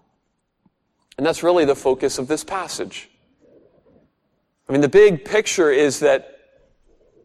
And 1.16 1.26
that's 1.26 1.42
really 1.42 1.64
the 1.64 1.76
focus 1.76 2.18
of 2.18 2.28
this 2.28 2.44
passage. 2.44 3.10
I 4.68 4.72
mean, 4.72 4.80
the 4.80 4.88
big 4.88 5.24
picture 5.24 5.70
is 5.70 6.00
that 6.00 6.38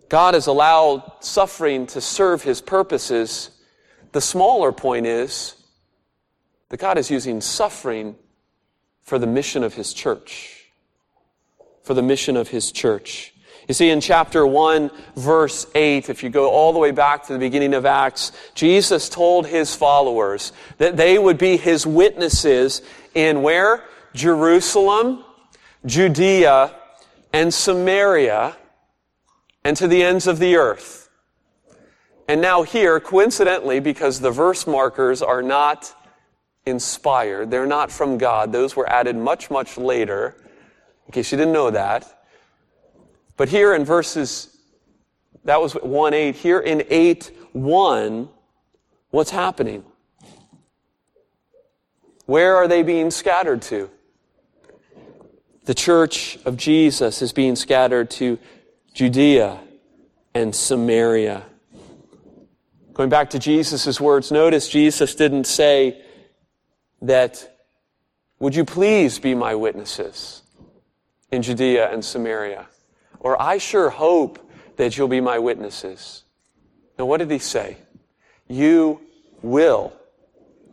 God 0.09 0.33
has 0.33 0.47
allowed 0.47 1.03
suffering 1.19 1.85
to 1.87 2.01
serve 2.01 2.43
his 2.43 2.59
purposes. 2.61 3.51
The 4.11 4.21
smaller 4.21 4.71
point 4.71 5.05
is 5.05 5.55
that 6.69 6.79
God 6.79 6.97
is 6.97 7.11
using 7.11 7.41
suffering 7.41 8.15
for 9.01 9.19
the 9.19 9.27
mission 9.27 9.63
of 9.63 9.75
his 9.75 9.93
church. 9.93 10.65
For 11.83 11.93
the 11.93 12.01
mission 12.01 12.35
of 12.35 12.47
his 12.47 12.71
church. 12.71 13.34
You 13.67 13.73
see, 13.73 13.89
in 13.89 13.99
chapter 13.99 14.45
1, 14.45 14.91
verse 15.15 15.65
8, 15.73 16.09
if 16.09 16.21
you 16.21 16.29
go 16.29 16.49
all 16.49 16.71
the 16.71 16.79
way 16.79 16.91
back 16.91 17.23
to 17.25 17.33
the 17.33 17.39
beginning 17.39 17.73
of 17.73 17.85
Acts, 17.85 18.31
Jesus 18.53 19.09
told 19.09 19.47
his 19.47 19.73
followers 19.73 20.53
that 20.77 20.97
they 20.97 21.17
would 21.17 21.39
be 21.39 21.57
his 21.57 21.87
witnesses 21.87 22.83
in 23.15 23.41
where? 23.41 23.83
Jerusalem, 24.13 25.23
Judea, 25.85 26.75
and 27.33 27.51
Samaria, 27.51 28.55
and 29.63 29.75
to 29.77 29.87
the 29.87 30.03
ends 30.03 30.27
of 30.27 30.37
the 30.37 30.57
earth. 30.57 31.09
And 32.27 32.41
now 32.41 32.61
here, 32.61 32.99
coincidentally, 32.99 33.79
because 33.79 34.19
the 34.19 34.31
verse 34.31 34.67
markers 34.67 35.23
are 35.23 35.41
not 35.41 35.91
inspired, 36.67 37.49
they're 37.49 37.65
not 37.65 37.91
from 37.91 38.17
God, 38.19 38.51
those 38.51 38.75
were 38.75 38.87
added 38.89 39.15
much, 39.15 39.49
much 39.49 39.77
later, 39.77 40.35
in 41.07 41.11
case 41.11 41.31
you 41.31 41.37
didn't 41.37 41.53
know 41.53 41.71
that. 41.71 42.14
But 43.37 43.49
here 43.49 43.73
in 43.73 43.83
verses, 43.83 44.55
that 45.43 45.61
was 45.61 45.73
1 45.73 46.13
8. 46.13 46.35
Here 46.35 46.59
in 46.59 46.83
8 46.89 47.31
1, 47.53 48.29
what's 49.11 49.31
happening? 49.31 49.83
Where 52.25 52.55
are 52.55 52.67
they 52.67 52.81
being 52.81 53.11
scattered 53.11 53.61
to? 53.63 53.89
The 55.65 55.73
church 55.73 56.37
of 56.45 56.57
Jesus 56.57 57.21
is 57.21 57.33
being 57.33 57.55
scattered 57.55 58.09
to 58.11 58.39
Judea 58.93 59.59
and 60.33 60.53
Samaria. 60.55 61.43
Going 62.93 63.09
back 63.09 63.31
to 63.31 63.39
Jesus' 63.39 63.99
words, 63.99 64.31
notice 64.31 64.69
Jesus 64.69 65.15
didn't 65.15 65.45
say 65.45 66.01
that, 67.01 67.57
would 68.39 68.55
you 68.55 68.63
please 68.63 69.19
be 69.19 69.35
my 69.35 69.53
witnesses 69.55 70.43
in 71.31 71.41
Judea 71.41 71.91
and 71.91 72.03
Samaria? 72.03 72.67
Or 73.19 73.41
I 73.41 73.57
sure 73.57 73.89
hope 73.89 74.39
that 74.77 74.97
you'll 74.97 75.07
be 75.07 75.21
my 75.21 75.39
witnesses. 75.39 76.23
Now, 76.97 77.05
what 77.05 77.17
did 77.17 77.31
he 77.31 77.39
say? 77.39 77.77
You 78.47 79.01
will 79.41 79.93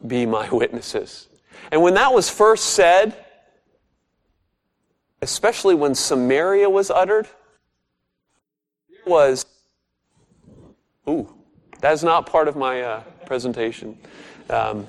be 0.07 0.27
my 0.27 0.49
witnesses. 0.51 1.29
And 1.71 1.83
when 1.83 1.95
that 1.95 2.13
was 2.13 2.29
first 2.29 2.71
said, 2.71 3.25
especially 5.21 5.75
when 5.75 5.95
Samaria 5.95 6.69
was 6.69 6.91
uttered, 6.91 7.29
it 8.91 9.07
was, 9.07 9.47
ooh, 11.09 11.33
that's 11.81 12.03
not 12.03 12.27
part 12.27 12.49
of 12.49 12.57
my 12.57 12.83
uh, 12.83 13.01
presentation. 13.27 13.99
Um, 14.51 14.87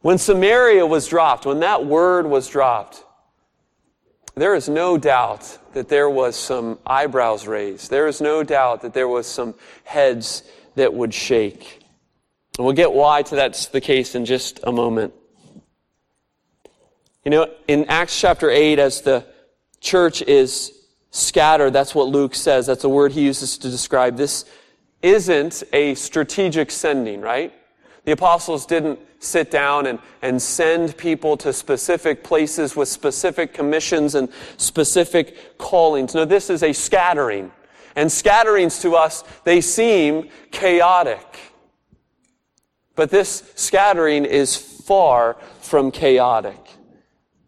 when 0.00 0.18
Samaria 0.18 0.86
was 0.86 1.06
dropped, 1.06 1.46
when 1.46 1.60
that 1.60 1.84
word 1.84 2.26
was 2.26 2.48
dropped, 2.48 3.04
there 4.38 4.54
is 4.54 4.68
no 4.68 4.98
doubt 4.98 5.58
that 5.72 5.88
there 5.88 6.10
was 6.10 6.36
some 6.36 6.78
eyebrows 6.86 7.46
raised. 7.46 7.90
There 7.90 8.06
is 8.06 8.20
no 8.20 8.42
doubt 8.42 8.82
that 8.82 8.94
there 8.94 9.08
was 9.08 9.26
some 9.26 9.54
heads 9.84 10.42
that 10.74 10.92
would 10.92 11.14
shake. 11.14 11.80
And 12.58 12.64
we'll 12.64 12.74
get 12.74 12.92
why 12.92 13.22
to 13.22 13.36
that's 13.36 13.66
the 13.66 13.80
case 13.80 14.14
in 14.14 14.24
just 14.24 14.60
a 14.64 14.72
moment. 14.72 15.14
You 17.24 17.30
know, 17.30 17.50
in 17.66 17.84
Acts 17.88 18.18
chapter 18.18 18.50
8, 18.50 18.78
as 18.78 19.02
the 19.02 19.24
church 19.80 20.22
is 20.22 20.72
scattered, 21.10 21.72
that's 21.72 21.94
what 21.94 22.08
Luke 22.08 22.34
says. 22.34 22.66
That's 22.66 22.84
a 22.84 22.88
word 22.88 23.12
he 23.12 23.22
uses 23.22 23.58
to 23.58 23.70
describe. 23.70 24.16
This 24.16 24.44
isn't 25.02 25.62
a 25.72 25.94
strategic 25.94 26.70
sending, 26.70 27.20
right? 27.20 27.52
The 28.04 28.12
apostles 28.12 28.66
didn't 28.66 28.98
sit 29.18 29.50
down 29.50 29.86
and, 29.86 29.98
and 30.22 30.40
send 30.40 30.96
people 30.96 31.36
to 31.38 31.52
specific 31.52 32.22
places 32.22 32.76
with 32.76 32.88
specific 32.88 33.52
commissions 33.52 34.14
and 34.14 34.28
specific 34.56 35.58
callings. 35.58 36.14
No, 36.14 36.24
this 36.24 36.50
is 36.50 36.62
a 36.62 36.72
scattering. 36.72 37.50
And 37.96 38.10
scatterings 38.10 38.80
to 38.82 38.94
us, 38.94 39.24
they 39.44 39.60
seem 39.60 40.28
chaotic. 40.52 41.38
But 42.94 43.10
this 43.10 43.52
scattering 43.56 44.24
is 44.24 44.56
far 44.56 45.36
from 45.60 45.90
chaotic. 45.90 46.58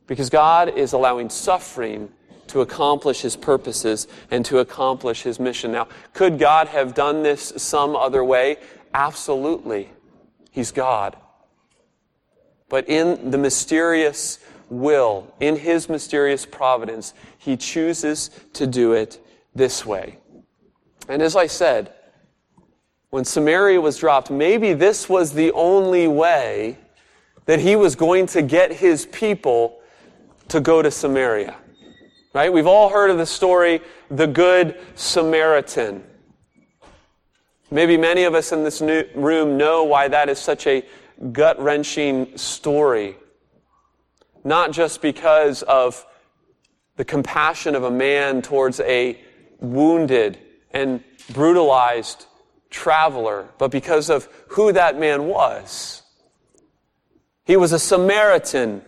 Because 0.07 0.29
God 0.29 0.77
is 0.77 0.93
allowing 0.93 1.31
suffering 1.31 2.11
to 2.49 2.63
accomplish 2.63 3.21
his 3.21 3.37
purposes 3.37 4.09
and 4.33 4.45
to 4.45 4.59
accomplish 4.59 5.23
his 5.23 5.39
mission. 5.39 5.71
Now, 5.71 5.87
could 6.13 6.37
God 6.37 6.67
have 6.67 6.95
done 6.95 7.23
this 7.23 7.53
some 7.57 7.95
other 7.95 8.25
way? 8.25 8.57
Absolutely. 8.93 9.89
He's 10.51 10.73
God. 10.73 11.17
But 12.71 12.89
in 12.89 13.31
the 13.31 13.37
mysterious 13.37 14.39
will, 14.71 15.35
in 15.41 15.57
His 15.57 15.91
mysterious 15.91 16.47
providence, 16.47 17.13
He 17.37 17.59
chooses 17.59 18.31
to 18.55 18.67
do 18.67 18.93
it 18.93 19.23
this 19.55 19.85
way. 19.85 20.17
And 21.09 21.21
as 21.21 21.37
I 21.37 21.47
said, 21.47 21.93
when 23.11 23.25
Samaria 23.25 23.81
was 23.81 23.99
dropped, 23.99 24.31
maybe 24.31 24.73
this 24.73 25.09
was 25.09 25.33
the 25.33 25.51
only 25.53 26.07
way 26.09 26.79
that 27.47 27.59
He 27.59 27.75
was 27.75 27.97
going 27.97 28.27
to 28.27 28.41
get 28.41 28.73
His 28.73 29.05
people 29.07 29.81
to 30.49 30.61
go 30.61 30.81
to 30.81 30.91
Samaria. 30.91 31.57
Right? 32.33 32.53
We've 32.53 32.69
all 32.69 32.89
heard 32.89 33.11
of 33.11 33.19
the 33.19 33.27
story, 33.27 33.81
the 34.09 34.29
Good 34.29 34.79
Samaritan. 34.95 36.05
Maybe 37.73 37.97
many 37.97 38.23
of 38.23 38.37
us 38.37 38.53
in 38.53 38.63
this 38.63 38.81
room 38.81 39.57
know 39.57 39.83
why 39.83 40.07
that 40.07 40.29
is 40.29 40.39
such 40.39 40.69
a 40.69 40.85
gut 41.33 41.61
wrenching 41.61 42.37
story. 42.37 43.17
Not 44.43 44.73
just 44.73 45.03
because 45.03 45.63
of 45.63 46.07
the 46.97 47.05
compassion 47.05 47.75
of 47.75 47.85
a 47.85 47.91
man 47.91 48.43
towards 48.43 48.81
a 48.81 49.19
wounded 49.59 50.39
and 50.71 51.03
brutalized 51.33 52.27
traveler, 52.71 53.49
but 53.59 53.71
because 53.71 54.09
of 54.11 54.29
who 54.49 54.73
that 54.73 54.99
man 54.99 55.27
was. 55.27 56.03
He 57.45 57.57
was 57.57 57.73
a 57.73 57.79
Samaritan. 57.79 58.83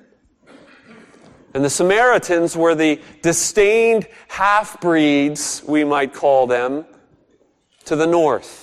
And 1.55 1.65
the 1.65 1.71
Samaritans 1.71 2.57
were 2.57 2.75
the 2.75 3.01
disdained 3.21 4.07
half 4.29 4.81
breeds, 4.81 5.63
we 5.67 5.85
might 5.85 6.15
call 6.15 6.47
them, 6.47 6.87
to 7.85 7.97
the 7.97 8.07
north. 8.07 8.62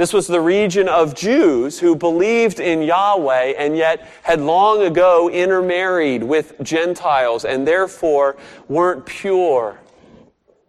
This 0.00 0.14
was 0.14 0.26
the 0.26 0.40
region 0.40 0.88
of 0.88 1.14
Jews 1.14 1.78
who 1.78 1.94
believed 1.94 2.58
in 2.58 2.80
Yahweh 2.80 3.52
and 3.58 3.76
yet 3.76 4.08
had 4.22 4.40
long 4.40 4.80
ago 4.80 5.28
intermarried 5.28 6.22
with 6.22 6.54
Gentiles 6.62 7.44
and 7.44 7.68
therefore 7.68 8.38
weren't 8.66 9.04
pure. 9.04 9.78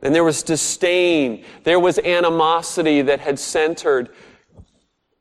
And 0.02 0.14
there 0.14 0.26
was 0.26 0.44
disdain. 0.44 1.46
There 1.64 1.80
was 1.80 1.98
animosity 2.00 3.02
that 3.04 3.22
had 3.22 3.40
centered 3.40 4.10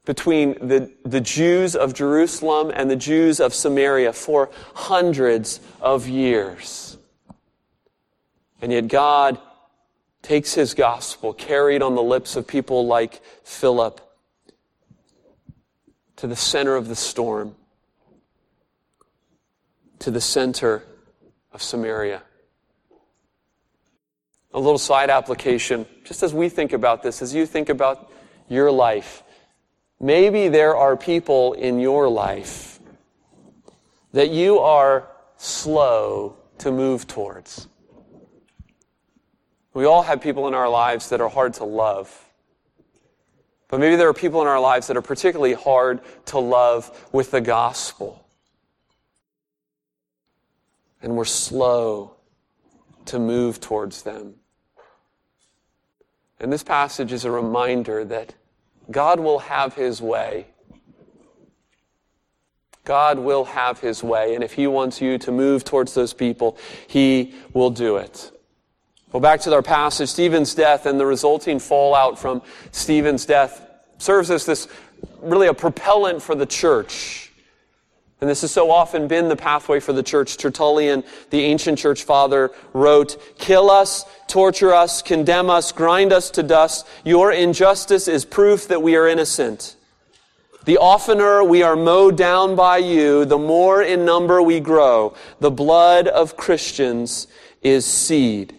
between 0.05 0.55
the, 0.55 0.91
the 1.05 1.21
Jews 1.21 1.77
of 1.77 1.95
Jerusalem 1.95 2.73
and 2.75 2.91
the 2.91 2.97
Jews 2.97 3.39
of 3.39 3.55
Samaria 3.55 4.13
for 4.13 4.51
hundreds 4.75 5.61
of 5.81 6.09
years. 6.09 6.99
And 8.61 8.73
yet 8.73 8.89
God 8.89 9.39
takes 10.23 10.55
his 10.55 10.75
gospel, 10.75 11.33
carried 11.33 11.83
on 11.83 11.95
the 11.95 12.03
lips 12.03 12.37
of 12.37 12.47
people 12.47 12.87
like 12.87 13.21
Philip, 13.43 14.01
to 16.17 16.27
the 16.27 16.37
center 16.37 16.77
of 16.77 16.89
the 16.89 16.97
storm, 16.97 17.55
to 20.01 20.11
the 20.11 20.21
center 20.21 20.85
of 21.53 21.63
Samaria. 21.63 22.23
A 24.53 24.61
little 24.61 24.79
side 24.79 25.11
application, 25.11 25.87
just 26.05 26.23
as 26.23 26.35
we 26.35 26.49
think 26.49 26.73
about 26.73 27.03
this, 27.03 27.23
as 27.23 27.35
you 27.35 27.47
think 27.47 27.69
about 27.69 28.13
your 28.49 28.71
life, 28.71 29.23
maybe 30.01 30.49
there 30.49 30.77
are 30.77 30.97
people 30.97 31.55
in 31.55 31.79
your 31.79 32.09
life 32.09 32.81
that 34.13 34.31
you 34.31 34.59
are 34.59 35.09
slow 35.37 36.37
to 36.59 36.71
move 36.71 37.07
towards. 37.07 37.69
We 39.73 39.85
all 39.85 40.03
have 40.03 40.21
people 40.21 40.49
in 40.49 40.55
our 40.55 40.69
lives 40.69 41.09
that 41.11 41.21
are 41.21 41.29
hard 41.29 41.55
to 41.55 41.65
love. 41.65 42.27
But 43.69 43.79
maybe 43.79 43.95
there 43.95 44.09
are 44.09 44.15
people 44.15 44.43
in 44.43 44.49
our 44.49 44.61
lives 44.61 44.89
that 44.89 44.97
are 44.97 45.03
particularly 45.03 45.55
hard 45.55 46.01
to 46.27 46.39
love 46.39 47.09
with 47.13 47.31
the 47.31 47.41
gospel. 47.41 48.25
And 51.03 51.17
we're 51.17 51.25
slow 51.25 52.17
to 53.07 53.19
move 53.19 53.61
towards 53.61 54.03
them. 54.03 54.35
And 56.41 56.53
this 56.53 56.65
passage 56.65 57.13
is 57.13 57.25
a 57.25 57.31
reminder 57.31 58.05
that 58.07 58.35
God 58.91 59.21
will 59.21 59.39
have 59.39 59.75
his 59.75 60.03
way. 60.03 60.47
God 62.85 63.21
will 63.21 63.45
have 63.45 63.79
his 63.79 64.03
way. 64.03 64.35
And 64.35 64.43
if 64.43 64.55
he 64.55 64.67
wants 64.67 65.01
you 65.01 65.17
to 65.19 65.31
move 65.31 65.65
towards 65.65 65.95
those 65.95 66.13
people, 66.13 66.59
he 66.89 67.35
will 67.53 67.71
do 67.71 67.99
it. 67.99 68.33
Well, 69.13 69.21
back 69.21 69.41
to 69.41 69.53
our 69.53 69.63
passage, 69.63 70.09
Stephen's 70.09 70.55
death 70.55 70.87
and 70.87 70.99
the 71.01 71.07
resulting 71.07 71.59
fallout 71.59 72.17
from 72.17 72.43
Stephen's 72.71 73.27
death 73.27 73.69
serves 73.99 74.31
as 74.31 74.47
this 74.47 74.69
really 75.21 75.49
a 75.49 75.55
propellant 75.55 76.23
for 76.23 76.37
the 76.37 76.47
church. 76.47 77.33
And 78.21 78.31
this 78.31 78.43
has 78.43 78.53
so 78.53 78.71
often 78.71 79.09
been 79.09 79.29
the 79.29 79.35
pathway 79.35 79.81
for 79.81 79.93
the 79.93 80.03
church. 80.03 80.37
Tertullian, 80.37 81.03
the 81.31 81.41
ancient 81.41 81.79
church 81.79 82.05
father, 82.05 82.53
wrote, 82.73 83.21
Kill 83.37 83.69
us, 83.69 84.05
torture 84.29 84.73
us, 84.73 85.03
condemn 85.03 85.51
us, 85.51 85.73
grind 85.73 86.13
us 86.13 86.31
to 86.31 86.45
dust. 86.45 86.87
Your 87.05 87.33
injustice 87.33 88.07
is 88.07 88.25
proof 88.25 88.69
that 88.69 88.83
we 88.83 88.95
are 88.95 89.09
innocent. 89.09 89.75
The 90.67 90.77
oftener 90.77 91.43
we 91.43 91.63
are 91.65 91.75
mowed 91.75 92.17
down 92.17 92.55
by 92.55 92.79
you, 92.79 93.25
the 93.25 93.39
more 93.39 93.83
in 93.83 94.05
number 94.05 94.41
we 94.41 94.61
grow. 94.61 95.15
The 95.41 95.51
blood 95.51 96.07
of 96.07 96.37
Christians 96.37 97.27
is 97.63 97.87
seed. 97.87 98.55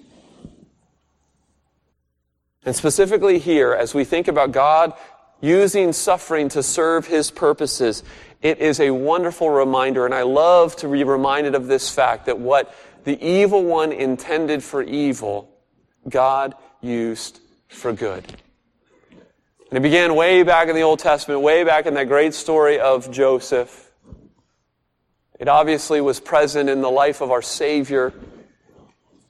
And 2.63 2.75
specifically 2.75 3.39
here, 3.39 3.73
as 3.73 3.93
we 3.93 4.03
think 4.03 4.27
about 4.27 4.51
God 4.51 4.93
using 5.41 5.93
suffering 5.93 6.49
to 6.49 6.61
serve 6.61 7.07
His 7.07 7.31
purposes, 7.31 8.03
it 8.41 8.59
is 8.59 8.79
a 8.79 8.91
wonderful 8.91 9.49
reminder, 9.49 10.05
and 10.05 10.13
I 10.13 10.21
love 10.23 10.75
to 10.77 10.87
be 10.87 11.03
reminded 11.03 11.55
of 11.55 11.67
this 11.67 11.89
fact 11.89 12.27
that 12.27 12.39
what 12.39 12.75
the 13.03 13.19
evil 13.23 13.63
one 13.63 13.91
intended 13.91 14.63
for 14.63 14.83
evil, 14.83 15.49
God 16.07 16.53
used 16.81 17.39
for 17.67 17.93
good. 17.93 18.25
And 19.69 19.77
it 19.77 19.81
began 19.81 20.15
way 20.15 20.43
back 20.43 20.67
in 20.67 20.75
the 20.75 20.81
Old 20.81 20.99
Testament, 20.99 21.41
way 21.41 21.63
back 21.63 21.85
in 21.87 21.95
that 21.95 22.07
great 22.07 22.33
story 22.33 22.79
of 22.79 23.09
Joseph. 23.09 23.91
It 25.39 25.47
obviously 25.47 26.01
was 26.01 26.19
present 26.19 26.69
in 26.69 26.81
the 26.81 26.91
life 26.91 27.21
of 27.21 27.31
our 27.31 27.41
Savior 27.41 28.13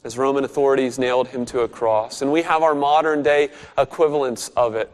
as 0.03 0.17
Roman 0.17 0.43
authorities 0.43 0.97
nailed 0.97 1.27
him 1.27 1.45
to 1.45 1.61
a 1.61 1.67
cross. 1.67 2.21
And 2.21 2.31
we 2.31 2.41
have 2.41 2.63
our 2.63 2.73
modern 2.73 3.21
day 3.21 3.49
equivalents 3.77 4.49
of 4.49 4.75
it. 4.75 4.91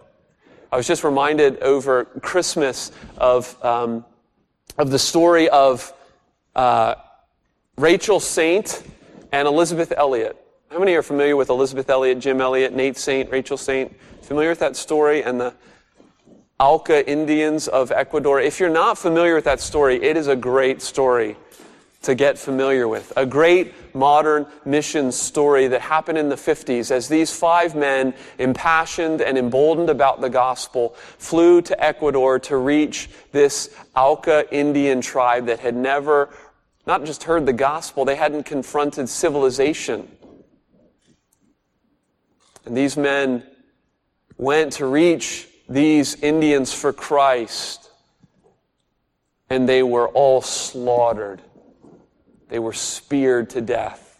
I 0.71 0.75
was 0.75 0.85
just 0.85 1.03
reminded 1.03 1.59
over 1.61 2.05
Christmas 2.05 2.91
of, 3.17 3.63
um, 3.63 4.03
of 4.77 4.91
the 4.91 4.99
story 4.99 5.47
of 5.49 5.93
uh, 6.55 6.95
Rachel 7.77 8.19
Saint 8.19 8.83
and 9.31 9.47
Elisabeth 9.47 9.93
Elliot. 9.95 10.35
How 10.69 10.79
many 10.79 10.93
are 10.95 11.03
familiar 11.03 11.37
with 11.37 11.49
Elisabeth 11.49 11.89
Elliot, 11.89 12.19
Jim 12.19 12.41
Elliot, 12.41 12.73
Nate 12.73 12.97
Saint, 12.97 13.31
Rachel 13.31 13.55
Saint? 13.55 13.95
Familiar 14.21 14.49
with 14.49 14.59
that 14.59 14.75
story 14.75 15.23
and 15.23 15.39
the 15.39 15.53
Auca 16.59 17.09
Indians 17.09 17.69
of 17.69 17.91
Ecuador? 17.91 18.41
If 18.41 18.59
you're 18.59 18.69
not 18.69 18.97
familiar 18.97 19.35
with 19.35 19.45
that 19.45 19.61
story, 19.61 20.03
it 20.03 20.17
is 20.17 20.27
a 20.27 20.35
great 20.35 20.81
story 20.81 21.37
to 22.01 22.15
get 22.15 22.37
familiar 22.37 22.87
with. 22.87 23.11
A 23.17 23.25
great 23.25 23.73
modern 23.95 24.45
mission 24.65 25.11
story 25.11 25.67
that 25.67 25.81
happened 25.81 26.17
in 26.17 26.29
the 26.29 26.35
50s 26.35 26.91
as 26.91 27.07
these 27.07 27.33
five 27.33 27.75
men, 27.75 28.13
impassioned 28.37 29.21
and 29.21 29.37
emboldened 29.37 29.89
about 29.89 30.21
the 30.21 30.29
gospel, 30.29 30.95
flew 31.17 31.61
to 31.63 31.83
Ecuador 31.83 32.39
to 32.39 32.57
reach 32.57 33.09
this 33.31 33.75
Auca 33.95 34.45
Indian 34.55 35.01
tribe 35.01 35.47
that 35.47 35.59
had 35.59 35.75
never 35.75 36.29
not 36.85 37.03
just 37.03 37.23
heard 37.23 37.45
the 37.45 37.53
gospel, 37.53 38.05
they 38.05 38.15
hadn't 38.15 38.45
confronted 38.45 39.09
civilization. 39.09 40.09
And 42.65 42.77
these 42.77 42.95
men 42.95 43.43
went 44.37 44.73
to 44.73 44.85
reach 44.85 45.47
these 45.67 46.15
Indians 46.15 46.73
for 46.73 46.93
Christ, 46.93 47.91
and 49.49 49.67
they 49.67 49.83
were 49.83 50.07
all 50.07 50.41
slaughtered 50.41 51.41
they 52.49 52.59
were 52.59 52.73
speared 52.73 53.49
to 53.51 53.61
death. 53.61 54.19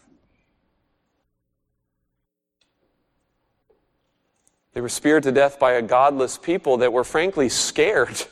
They 4.74 4.80
were 4.80 4.88
speared 4.88 5.24
to 5.24 5.32
death 5.32 5.58
by 5.58 5.72
a 5.72 5.82
godless 5.82 6.38
people 6.38 6.78
that 6.78 6.92
were 6.92 7.04
frankly 7.04 7.48
scared 7.48 8.22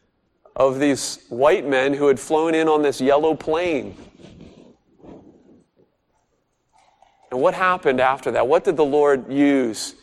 of 0.56 0.80
these 0.80 1.24
white 1.28 1.66
men 1.66 1.94
who 1.94 2.08
had 2.08 2.18
flown 2.18 2.54
in 2.54 2.68
on 2.68 2.82
this 2.82 3.00
yellow 3.00 3.34
plane. 3.34 3.96
And 7.30 7.40
what 7.40 7.54
happened 7.54 8.00
after 8.00 8.32
that? 8.32 8.46
What 8.46 8.64
did 8.64 8.76
the 8.76 8.84
Lord 8.84 9.32
use? 9.32 9.94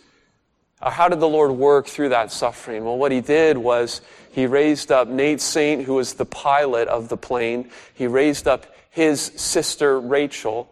Uh, 0.82 0.90
how 0.90 1.10
did 1.10 1.20
the 1.20 1.28
Lord 1.28 1.52
work 1.52 1.86
through 1.86 2.10
that 2.10 2.32
suffering? 2.32 2.86
Well, 2.86 2.98
what 2.98 3.12
he 3.12 3.22
did 3.22 3.58
was 3.58 4.02
he 4.32 4.48
raised 4.48 4.92
up 4.92 5.08
Nate 5.08 5.42
Saint, 5.42 5.84
who 5.84 5.96
was 5.96 6.14
the 6.14 6.26
pilot 6.26 6.88
of 6.88 7.10
the 7.10 7.18
plane. 7.18 7.70
He 7.94 8.08
raised 8.08 8.48
up 8.48 8.66
his 9.00 9.22
sister 9.22 9.98
Rachel, 9.98 10.70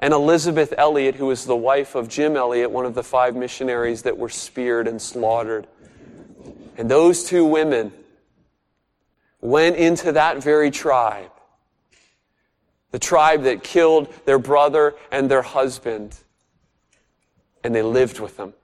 and 0.00 0.12
Elisabeth 0.12 0.74
Elliot, 0.76 1.14
who 1.14 1.26
was 1.26 1.46
the 1.46 1.54
wife 1.54 1.94
of 1.94 2.08
Jim 2.08 2.36
Elliot, 2.36 2.72
one 2.72 2.84
of 2.84 2.94
the 2.94 3.04
five 3.04 3.36
missionaries 3.36 4.02
that 4.02 4.18
were 4.18 4.28
speared 4.28 4.88
and 4.88 5.00
slaughtered. 5.00 5.68
And 6.76 6.90
those 6.90 7.22
two 7.22 7.44
women 7.44 7.92
went 9.40 9.76
into 9.76 10.10
that 10.10 10.42
very 10.42 10.72
tribe, 10.72 11.30
the 12.90 12.98
tribe 12.98 13.44
that 13.44 13.62
killed 13.62 14.12
their 14.24 14.40
brother 14.40 14.96
and 15.12 15.30
their 15.30 15.42
husband, 15.42 16.18
and 17.62 17.72
they 17.72 17.82
lived 17.82 18.18
with 18.18 18.36
them. 18.36 18.54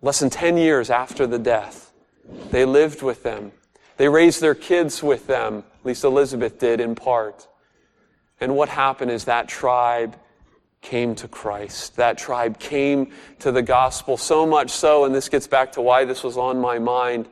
Less 0.00 0.20
than 0.20 0.30
10 0.30 0.56
years 0.56 0.88
after 0.88 1.26
the 1.26 1.38
death, 1.38 1.92
they 2.50 2.64
lived 2.64 3.02
with 3.02 3.24
them. 3.24 3.52
They 3.98 4.08
raised 4.08 4.40
their 4.40 4.54
kids 4.54 5.02
with 5.02 5.26
them 5.26 5.64
at 5.80 5.86
least 5.86 6.04
Elisabeth 6.04 6.58
did 6.58 6.80
in 6.80 6.94
part. 6.94 7.46
And 8.40 8.56
what 8.56 8.68
happened 8.68 9.10
is 9.10 9.24
that 9.24 9.48
tribe 9.48 10.16
came 10.80 11.14
to 11.16 11.28
Christ. 11.28 11.96
That 11.96 12.18
tribe 12.18 12.58
came 12.58 13.12
to 13.40 13.52
the 13.52 13.62
gospel 13.62 14.16
so 14.16 14.46
much 14.46 14.70
so, 14.70 15.04
and 15.04 15.14
this 15.14 15.28
gets 15.28 15.46
back 15.46 15.72
to 15.72 15.80
why 15.80 16.04
this 16.04 16.22
was 16.22 16.36
on 16.36 16.60
my 16.60 16.78
mind, 16.78 17.28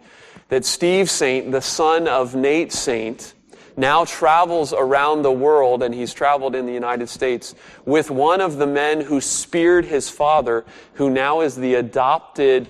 that 0.48 0.64
Steve 0.64 1.11
Saint, 1.11 1.52
the 1.52 1.61
son 1.61 2.09
of 2.09 2.35
Nate 2.35 2.72
Saint, 2.72 3.35
now 3.76 4.05
travels 4.05 4.72
around 4.72 5.22
the 5.22 5.33
world, 5.33 5.83
and 5.83 5.94
he's 5.94 6.14
traveled 6.14 6.55
in 6.55 6.66
the 6.66 6.72
United 6.72 7.09
States 7.09 7.55
with 7.85 8.11
one 8.11 8.40
of 8.40 8.57
the 8.57 8.66
men 8.66 9.00
who 9.00 9.20
speared 9.20 9.85
his 9.85 10.09
father, 10.09 10.64
who 10.94 11.11
now 11.11 11.40
is 11.40 11.57
the 11.57 11.74
adopted 11.74 12.68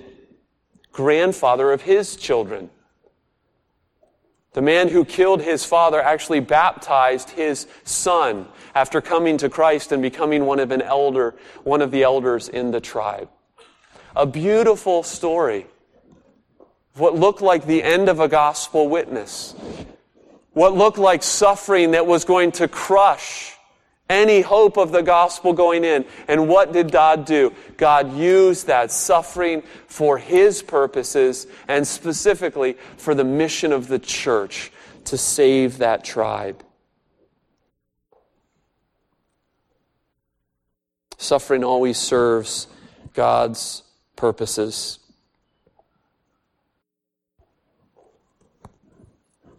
grandfather 0.91 1.71
of 1.71 1.83
his 1.83 2.15
children. 2.15 2.69
The 4.53 4.61
man 4.61 4.89
who 4.89 5.05
killed 5.05 5.41
his 5.41 5.65
father 5.65 6.01
actually 6.01 6.39
baptized 6.39 7.31
his 7.31 7.67
son 7.83 8.47
after 8.73 9.01
coming 9.01 9.37
to 9.37 9.49
Christ 9.49 9.91
and 9.91 10.01
becoming 10.01 10.45
one 10.45 10.59
of 10.59 10.71
an 10.71 10.81
elder, 10.81 11.35
one 11.63 11.81
of 11.81 11.91
the 11.91 12.03
elders 12.03 12.49
in 12.49 12.71
the 12.71 12.81
tribe. 12.81 13.29
A 14.15 14.25
beautiful 14.25 15.03
story 15.03 15.67
what 16.95 17.15
looked 17.15 17.41
like 17.41 17.65
the 17.65 17.83
end 17.83 18.09
of 18.09 18.19
a 18.19 18.27
gospel 18.27 18.89
witness. 18.89 19.53
What 20.53 20.73
looked 20.73 20.97
like 20.97 21.21
suffering 21.21 21.91
that 21.91 22.07
was 22.07 22.25
going 22.25 22.53
to 22.53 22.67
crush 22.67 23.56
any 24.09 24.41
hope 24.41 24.77
of 24.77 24.91
the 24.91 25.01
gospel 25.01 25.53
going 25.53 25.83
in. 25.83 26.05
And 26.27 26.47
what 26.47 26.71
did 26.71 26.91
God 26.91 27.25
do? 27.25 27.53
God 27.77 28.15
used 28.15 28.67
that 28.67 28.91
suffering 28.91 29.63
for 29.87 30.17
His 30.17 30.61
purposes 30.61 31.47
and 31.67 31.85
specifically 31.87 32.73
for 32.97 33.13
the 33.13 33.23
mission 33.23 33.71
of 33.71 33.87
the 33.87 33.99
church 33.99 34.71
to 35.05 35.17
save 35.17 35.79
that 35.79 36.03
tribe. 36.03 36.63
Suffering 41.17 41.63
always 41.63 41.97
serves 41.97 42.67
God's 43.13 43.83
purposes. 44.15 44.99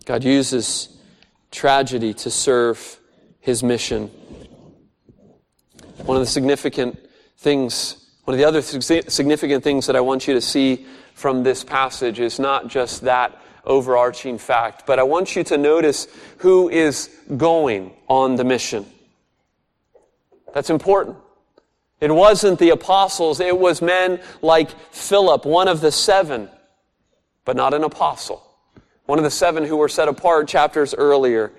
God 0.05 0.25
uses 0.25 0.97
tragedy 1.51 2.15
to 2.15 2.31
serve 2.31 2.99
his 3.41 3.63
mission. 3.63 4.11
One 6.09 6.17
of 6.17 6.23
the 6.23 6.31
significant 6.31 6.99
things, 7.37 8.09
one 8.25 8.33
of 8.33 8.39
the 8.39 8.47
other 8.47 8.63
significant 8.63 9.63
things 9.63 9.87
that 9.89 9.95
I 9.95 10.01
want 10.01 10.27
you 10.27 10.33
to 10.33 10.41
see 10.41 10.87
from 11.13 11.43
this 11.43 11.63
passage 11.63 12.19
is 12.19 12.39
not 12.39 12.69
just 12.69 13.03
that 13.03 13.39
overarching 13.63 14.39
fact, 14.39 14.87
but 14.87 14.99
I 14.99 15.03
want 15.03 15.37
you 15.37 15.45
to 15.45 15.59
notice 15.59 16.09
who 16.39 16.71
is 16.71 17.11
going 17.37 17.93
on 18.09 18.37
the 18.37 18.45
mission. 18.45 18.87
That's 20.55 20.71
important. 20.71 21.19
It 22.01 22.11
wasn't 22.11 22.59
the 22.59 22.71
apostles, 22.71 23.39
it 23.39 23.59
was 23.59 23.83
men 23.83 24.19
like 24.41 24.71
Philip, 24.91 25.45
one 25.45 25.69
of 25.69 25.83
the 25.83 25.93
seven, 25.93 26.49
but 27.45 27.55
not 27.55 27.75
an 27.75 27.85
apostle. 27.85 28.43
One 29.05 29.19
of 29.19 29.25
the 29.25 29.31
seven 29.31 29.63
who 29.63 29.77
were 29.77 29.91
set 29.91 30.09
apart 30.09 30.49
chapters 30.49 30.95
earlier. 30.95 31.53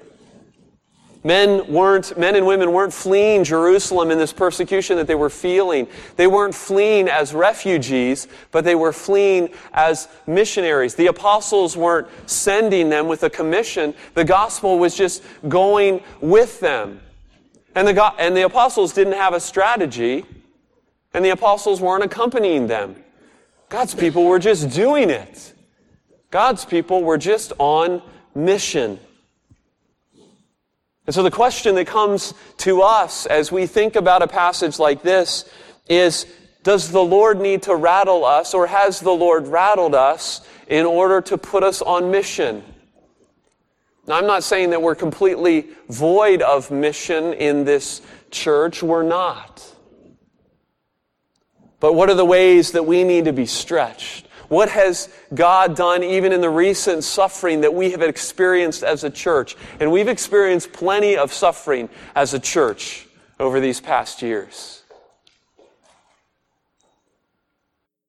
Men 1.24 1.72
weren't, 1.72 2.18
men 2.18 2.36
and 2.36 2.48
women 2.48 2.72
weren't 2.72 2.94
fleeing 2.94 3.44
Jerusalem 3.44 4.10
in 4.10 4.18
this 4.18 4.32
persecution 4.32 4.96
that 4.98 5.08
they 5.08 5.16
were 5.16 5.30
feeling. 5.30 5.88
They 6.16 6.28
weren't 6.28 6.56
fleeing 6.56 7.10
as 7.10 7.34
refugees, 7.34 8.30
but 8.52 8.64
they 8.64 8.76
were 8.76 8.94
fleeing 8.94 9.50
as 9.74 10.08
missionaries. 10.28 10.96
The 10.96 11.08
apostles 11.08 11.76
weren't 11.76 12.08
sending 12.26 12.88
them 12.88 13.10
with 13.10 13.24
a 13.24 13.30
commission. 13.30 13.94
The 14.14 14.24
gospel 14.24 14.80
was 14.80 14.96
just 14.96 15.24
going 15.50 16.02
with 16.22 16.62
them. 16.62 17.02
And 17.76 17.86
the, 17.86 18.14
and 18.18 18.36
the 18.36 18.46
apostles 18.46 18.94
didn't 18.94 19.14
have 19.14 19.34
a 19.34 19.42
strategy, 19.42 20.26
and 21.14 21.24
the 21.24 21.32
apostles 21.32 21.82
weren't 21.82 22.04
accompanying 22.04 22.68
them. 22.68 22.96
God's 23.68 23.94
people 23.94 24.26
were 24.26 24.40
just 24.40 24.70
doing 24.70 25.10
it. 25.10 25.54
God's 26.32 26.64
people 26.64 27.04
were 27.04 27.18
just 27.18 27.52
on 27.60 28.02
mission. 28.34 29.00
And 31.10 31.14
so 31.16 31.24
the 31.24 31.32
question 31.32 31.74
that 31.74 31.88
comes 31.88 32.36
to 32.58 32.84
us 32.84 33.26
as 33.26 33.52
we 33.52 33.66
think 33.66 33.96
about 33.96 34.22
a 34.22 34.28
passage 34.28 34.78
like 34.78 35.02
this 35.02 35.50
is, 35.88 36.28
does 36.62 36.92
the 36.92 37.02
Lord 37.02 37.42
need 37.42 37.64
to 37.64 37.76
rattle 37.76 38.24
us 38.24 38.54
or 38.54 38.68
has 38.68 39.00
the 39.00 39.10
Lord 39.10 39.48
rattled 39.48 39.96
us 39.96 40.42
in 40.68 40.86
order 40.86 41.20
to 41.22 41.36
put 41.36 41.64
us 41.64 41.82
on 41.82 42.12
mission? 42.12 42.64
Now, 44.06 44.20
I'm 44.20 44.28
not 44.28 44.44
saying 44.44 44.70
that 44.70 44.84
we're 44.84 44.94
completely 44.94 45.70
void 45.90 46.44
of 46.44 46.70
mission 46.70 47.34
in 47.34 47.66
this 47.66 48.04
church. 48.30 48.84
We're 48.84 49.02
not. 49.02 49.66
But 51.80 51.96
what 51.96 52.12
are 52.12 52.14
the 52.14 52.24
ways 52.24 52.74
that 52.74 52.86
we 52.86 53.04
need 53.04 53.26
to 53.26 53.34
be 53.34 53.48
stretched? 53.48 54.28
What 54.50 54.70
has 54.70 55.10
God 55.34 55.76
done 55.76 56.04
even 56.04 56.34
in 56.34 56.42
the 56.42 56.50
recent 56.50 57.04
suffering 57.04 57.62
that 57.62 57.74
we 57.74 57.92
have 57.92 58.02
experienced 58.02 58.84
as 58.84 59.04
a 59.04 59.10
church? 59.10 59.56
And 59.80 59.92
we've 59.92 60.08
experienced 60.08 60.74
plenty 60.74 61.16
of 61.16 61.32
suffering 61.32 61.88
as 62.16 62.34
a 62.34 62.40
church 62.40 63.08
over 63.40 63.60
these 63.60 63.80
past 63.80 64.24
years. 64.24 64.84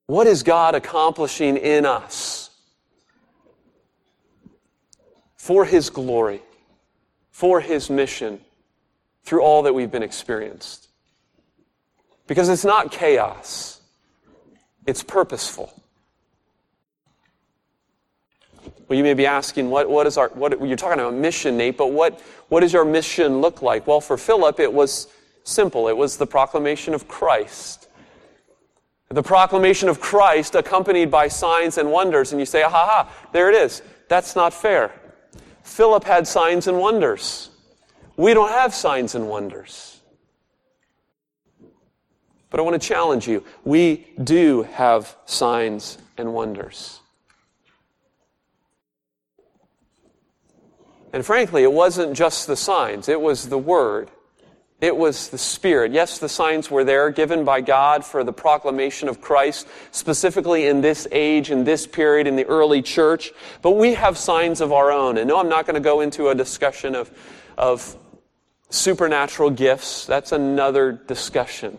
What 0.07 0.27
is 0.27 0.43
God 0.43 0.75
accomplishing 0.75 1.59
in 1.59 1.87
us 1.87 2.51
for 5.37 5.65
His 5.67 5.91
glory, 5.91 6.41
for 7.31 7.61
His 7.61 7.91
mission, 7.91 8.41
through 9.25 9.43
all 9.43 9.63
that 9.63 9.75
we've 9.75 9.91
been 9.91 10.03
experienced? 10.03 10.89
Because 12.27 12.49
it's 12.49 12.65
not 12.65 12.91
chaos, 12.91 13.81
it's 14.87 15.03
purposeful. 15.03 15.73
Well, 18.91 18.97
you 18.97 19.05
may 19.05 19.15
be 19.15 19.25
asking, 19.25 19.71
what, 19.71 19.89
what 19.89 20.09
is 20.09 20.17
our, 20.17 20.31
what, 20.31 20.67
you're 20.67 20.77
talking 20.77 20.99
about 20.99 21.15
mission, 21.15 21.57
Nate, 21.57 21.77
but 21.77 21.93
what, 21.93 22.21
what 22.49 22.59
does 22.59 22.73
your 22.73 22.85
mission 22.85 23.41
look 23.41 23.63
like? 23.63 23.87
Well, 23.87 24.01
for 24.01 24.19
Philip, 24.19 24.59
it 24.59 24.73
was 24.73 25.07
simple. 25.45 25.87
It 25.87 25.97
was 25.97 26.17
the 26.17 26.27
proclamation 26.27 26.93
of 26.93 27.07
Christ. 27.07 27.87
The 29.09 29.23
proclamation 29.23 29.89
of 29.89 30.01
Christ 30.01 30.57
accompanied 30.57 31.09
by 31.09 31.29
signs 31.29 31.79
and 31.79 31.93
wonders. 31.93 32.33
And 32.33 32.41
you 32.41 32.47
say, 32.47 32.63
ha 32.63 32.69
ha, 32.69 33.29
there 33.31 33.49
it 33.49 33.55
is. 33.55 33.81
That's 34.09 34.35
not 34.35 34.53
fair. 34.53 34.91
Philip 35.63 36.03
had 36.03 36.27
signs 36.27 36.67
and 36.67 36.77
wonders. 36.77 37.51
We 38.17 38.35
don't 38.35 38.51
have 38.51 38.75
signs 38.75 39.15
and 39.15 39.29
wonders. 39.29 40.01
But 42.51 42.59
I 42.59 42.65
want 42.65 42.83
to 42.83 42.89
challenge 42.89 43.29
you. 43.29 43.45
We 43.65 44.09
do 44.25 44.65
have 44.65 45.17
signs 45.27 45.99
and 46.19 46.35
wonders. 46.35 47.00
And 51.13 51.25
frankly, 51.25 51.63
it 51.63 51.73
wasn't 51.73 52.17
just 52.17 52.47
the 52.47 52.57
signs, 52.57 53.09
it 53.09 53.21
was 53.21 53.49
the 53.49 53.59
Word. 53.59 54.11
It 54.81 54.97
was 54.97 55.29
the 55.29 55.37
Spirit. 55.37 55.93
Yes, 55.93 56.19
the 56.19 56.29
signs 56.29 56.71
were 56.71 56.85
there, 56.85 57.11
given 57.11 57.45
by 57.45 57.61
God 57.61 58.03
for 58.03 58.25
the 58.25 58.33
proclamation 58.33 59.09
of 59.09 59.21
Christ, 59.21 59.69
specifically 59.91 60.67
in 60.67 60.81
this 60.81 61.07
age, 61.13 61.51
in 61.51 61.65
this 61.65 61.87
period, 61.87 62.27
in 62.27 62.35
the 62.35 62.47
early 62.47 62.81
church. 62.81 63.31
But 63.61 63.73
we 63.73 63.93
have 63.93 64.17
signs 64.17 64.63
of 64.63 64.73
our 64.73 64.91
own. 64.91 65.19
And 65.19 65.29
no, 65.29 65.39
I'm 65.39 65.51
not 65.51 65.67
going 65.67 65.75
to 65.75 65.81
go 65.81 66.01
into 66.01 66.29
a 66.29 66.35
discussion 66.35 66.95
of, 66.95 67.11
of 67.59 67.95
supernatural 68.71 69.51
gifts. 69.51 70.07
That's 70.07 70.33
another 70.33 70.93
discussion. 70.93 71.79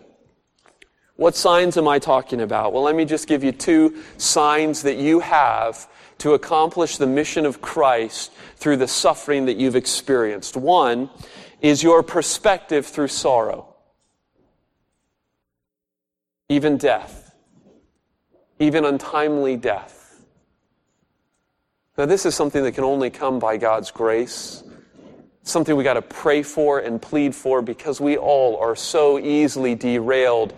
What 1.15 1.35
signs 1.35 1.77
am 1.77 1.87
I 1.87 1.97
talking 1.97 2.41
about? 2.41 2.71
Well, 2.71 2.83
let 2.83 2.95
me 2.95 3.05
just 3.05 3.27
give 3.27 3.43
you 3.43 3.51
two 3.51 3.97
signs 4.17 4.83
that 4.83 4.97
you 4.97 5.21
have 5.21 5.87
to 6.21 6.35
accomplish 6.35 6.97
the 6.97 7.07
mission 7.07 7.47
of 7.47 7.61
Christ 7.63 8.31
through 8.55 8.77
the 8.77 8.87
suffering 8.87 9.45
that 9.45 9.57
you've 9.57 9.75
experienced. 9.75 10.55
One 10.55 11.09
is 11.61 11.81
your 11.81 12.03
perspective 12.03 12.85
through 12.85 13.07
sorrow, 13.07 13.73
even 16.47 16.77
death, 16.77 17.33
even 18.59 18.85
untimely 18.85 19.57
death. 19.57 20.23
Now, 21.97 22.05
this 22.05 22.27
is 22.27 22.35
something 22.35 22.61
that 22.63 22.73
can 22.73 22.83
only 22.83 23.09
come 23.09 23.39
by 23.39 23.57
God's 23.57 23.89
grace. 23.89 24.63
Something 25.41 25.75
we 25.75 25.83
got 25.83 25.95
to 25.95 26.03
pray 26.03 26.43
for 26.43 26.77
and 26.77 27.01
plead 27.01 27.33
for 27.33 27.63
because 27.63 27.99
we 27.99 28.15
all 28.15 28.57
are 28.57 28.75
so 28.75 29.17
easily 29.17 29.73
derailed 29.73 30.53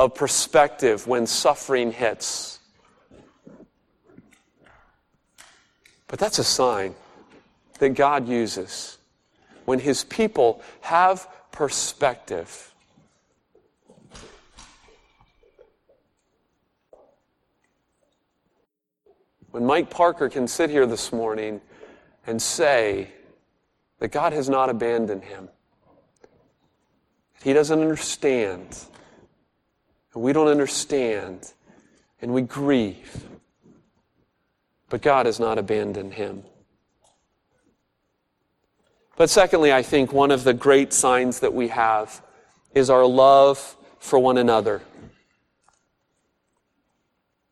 of 0.00 0.16
perspective 0.16 1.06
when 1.06 1.28
suffering 1.28 1.92
hits. 1.92 2.53
But 6.14 6.20
that's 6.20 6.38
a 6.38 6.44
sign 6.44 6.94
that 7.80 7.88
God 7.88 8.28
uses 8.28 8.98
when 9.64 9.80
his 9.80 10.04
people 10.04 10.62
have 10.82 11.26
perspective. 11.50 12.72
When 19.50 19.66
Mike 19.66 19.90
Parker 19.90 20.28
can 20.28 20.46
sit 20.46 20.70
here 20.70 20.86
this 20.86 21.12
morning 21.12 21.60
and 22.28 22.40
say 22.40 23.08
that 23.98 24.12
God 24.12 24.32
has 24.32 24.48
not 24.48 24.70
abandoned 24.70 25.24
him, 25.24 25.48
that 27.40 27.42
he 27.42 27.52
doesn't 27.52 27.80
understand, 27.80 28.78
and 30.14 30.22
we 30.22 30.32
don't 30.32 30.46
understand, 30.46 31.52
and 32.22 32.32
we 32.32 32.42
grieve. 32.42 33.26
But 34.94 35.02
God 35.02 35.26
has 35.26 35.40
not 35.40 35.58
abandoned 35.58 36.14
him. 36.14 36.44
But 39.16 39.28
secondly, 39.28 39.72
I 39.72 39.82
think 39.82 40.12
one 40.12 40.30
of 40.30 40.44
the 40.44 40.54
great 40.54 40.92
signs 40.92 41.40
that 41.40 41.52
we 41.52 41.66
have 41.66 42.22
is 42.76 42.90
our 42.90 43.04
love 43.04 43.76
for 43.98 44.20
one 44.20 44.38
another. 44.38 44.82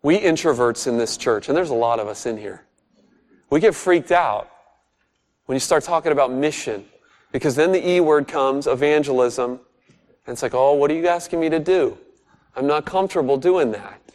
We 0.05 0.21
introverts 0.21 0.87
in 0.87 0.99
this 0.99 1.17
church, 1.17 1.49
and 1.49 1.57
there's 1.57 1.71
a 1.71 1.75
lot 1.75 1.99
of 1.99 2.07
us 2.07 2.27
in 2.27 2.39
here, 2.39 2.65
we 3.51 3.59
get 3.59 3.75
freaked 3.75 4.13
out 4.13 4.49
when 5.47 5.57
you 5.57 5.61
start 5.61 5.83
talking 5.83 6.13
about 6.13 6.31
mission 6.31 6.85
because 7.33 7.57
then 7.57 7.73
the 7.73 7.85
E 7.85 7.99
word 7.99 8.29
comes, 8.29 8.69
evangelism, 8.69 9.59
and 10.27 10.33
it's 10.35 10.45
like, 10.45 10.55
oh, 10.55 10.75
what 10.75 10.93
are 10.93 10.95
you 10.95 11.09
asking 11.09 11.41
me 11.41 11.49
to 11.49 11.59
do? 11.59 11.99
I'm 12.55 12.69
not 12.69 12.87
comfortable 12.87 13.37
doing 13.37 13.73
that. 13.73 14.12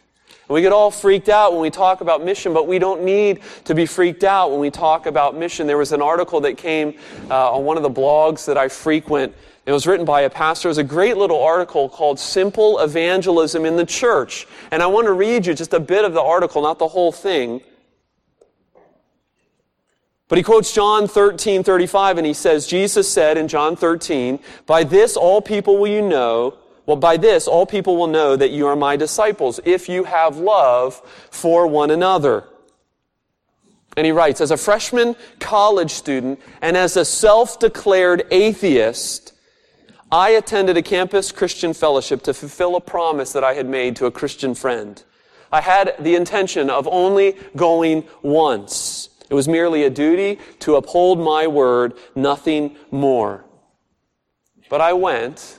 And 0.48 0.54
we 0.54 0.62
get 0.62 0.72
all 0.72 0.90
freaked 0.90 1.28
out 1.28 1.52
when 1.52 1.60
we 1.60 1.68
talk 1.68 2.00
about 2.00 2.24
mission, 2.24 2.54
but 2.54 2.66
we 2.66 2.78
don't 2.78 3.02
need 3.02 3.40
to 3.64 3.74
be 3.74 3.84
freaked 3.84 4.24
out 4.24 4.50
when 4.50 4.60
we 4.60 4.70
talk 4.70 5.04
about 5.04 5.36
mission. 5.36 5.66
There 5.66 5.76
was 5.76 5.92
an 5.92 6.00
article 6.00 6.40
that 6.40 6.56
came 6.56 6.94
uh, 7.30 7.52
on 7.52 7.64
one 7.64 7.76
of 7.76 7.82
the 7.82 7.90
blogs 7.90 8.46
that 8.46 8.56
I 8.56 8.68
frequent. 8.68 9.34
It 9.66 9.72
was 9.72 9.86
written 9.86 10.06
by 10.06 10.22
a 10.22 10.30
pastor. 10.30 10.68
It 10.68 10.70
was 10.70 10.78
a 10.78 10.84
great 10.84 11.18
little 11.18 11.42
article 11.42 11.90
called 11.90 12.18
Simple 12.18 12.78
Evangelism 12.78 13.66
in 13.66 13.76
the 13.76 13.84
Church. 13.84 14.46
And 14.70 14.82
I 14.82 14.86
want 14.86 15.06
to 15.06 15.12
read 15.12 15.44
you 15.44 15.52
just 15.52 15.74
a 15.74 15.80
bit 15.80 16.06
of 16.06 16.14
the 16.14 16.22
article, 16.22 16.62
not 16.62 16.78
the 16.78 16.88
whole 16.88 17.12
thing. 17.12 17.60
But 20.28 20.38
he 20.38 20.44
quotes 20.44 20.72
John 20.74 21.06
13, 21.06 21.62
35, 21.62 22.16
and 22.16 22.26
he 22.26 22.32
says, 22.32 22.66
Jesus 22.66 23.06
said 23.06 23.36
in 23.36 23.48
John 23.48 23.76
13, 23.76 24.38
By 24.64 24.84
this 24.84 25.14
all 25.14 25.42
people 25.42 25.76
will 25.76 25.88
you 25.88 26.00
know 26.00 26.56
well, 26.88 26.96
by 26.96 27.18
this, 27.18 27.46
all 27.46 27.66
people 27.66 27.98
will 27.98 28.06
know 28.06 28.34
that 28.34 28.50
you 28.50 28.66
are 28.66 28.74
my 28.74 28.96
disciples, 28.96 29.60
if 29.66 29.90
you 29.90 30.04
have 30.04 30.38
love 30.38 31.02
for 31.30 31.66
one 31.66 31.90
another. 31.90 32.44
And 33.94 34.06
he 34.06 34.10
writes, 34.10 34.40
as 34.40 34.50
a 34.50 34.56
freshman 34.56 35.14
college 35.38 35.90
student 35.90 36.40
and 36.62 36.78
as 36.78 36.96
a 36.96 37.04
self-declared 37.04 38.26
atheist, 38.30 39.34
I 40.10 40.30
attended 40.30 40.78
a 40.78 40.82
campus 40.82 41.30
Christian 41.30 41.74
fellowship 41.74 42.22
to 42.22 42.32
fulfill 42.32 42.74
a 42.74 42.80
promise 42.80 43.34
that 43.34 43.44
I 43.44 43.52
had 43.52 43.68
made 43.68 43.94
to 43.96 44.06
a 44.06 44.10
Christian 44.10 44.54
friend. 44.54 45.02
I 45.52 45.60
had 45.60 45.94
the 45.98 46.14
intention 46.14 46.70
of 46.70 46.88
only 46.88 47.36
going 47.54 48.04
once. 48.22 49.10
It 49.28 49.34
was 49.34 49.46
merely 49.46 49.84
a 49.84 49.90
duty 49.90 50.38
to 50.60 50.76
uphold 50.76 51.20
my 51.20 51.48
word, 51.48 51.98
nothing 52.14 52.76
more. 52.90 53.44
But 54.70 54.80
I 54.80 54.94
went, 54.94 55.58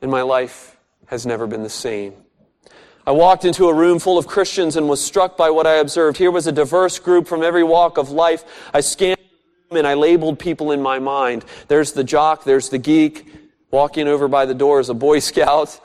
and 0.00 0.10
my 0.10 0.22
life 0.22 0.76
has 1.06 1.26
never 1.26 1.46
been 1.46 1.62
the 1.62 1.68
same. 1.68 2.14
I 3.06 3.12
walked 3.12 3.46
into 3.46 3.68
a 3.68 3.74
room 3.74 3.98
full 3.98 4.18
of 4.18 4.26
Christians 4.26 4.76
and 4.76 4.88
was 4.88 5.02
struck 5.02 5.36
by 5.36 5.48
what 5.48 5.66
I 5.66 5.76
observed. 5.76 6.18
Here 6.18 6.30
was 6.30 6.46
a 6.46 6.52
diverse 6.52 6.98
group 6.98 7.26
from 7.26 7.42
every 7.42 7.64
walk 7.64 7.96
of 7.96 8.10
life. 8.10 8.44
I 8.74 8.80
scanned 8.80 9.18
and 9.70 9.86
I 9.86 9.94
labeled 9.94 10.38
people 10.38 10.72
in 10.72 10.82
my 10.82 10.98
mind. 10.98 11.44
There's 11.68 11.92
the 11.92 12.04
jock, 12.04 12.44
there's 12.44 12.68
the 12.68 12.78
geek, 12.78 13.26
walking 13.70 14.08
over 14.08 14.28
by 14.28 14.46
the 14.46 14.54
door 14.54 14.80
is 14.80 14.88
a 14.88 14.94
Boy 14.94 15.18
Scout. 15.20 15.80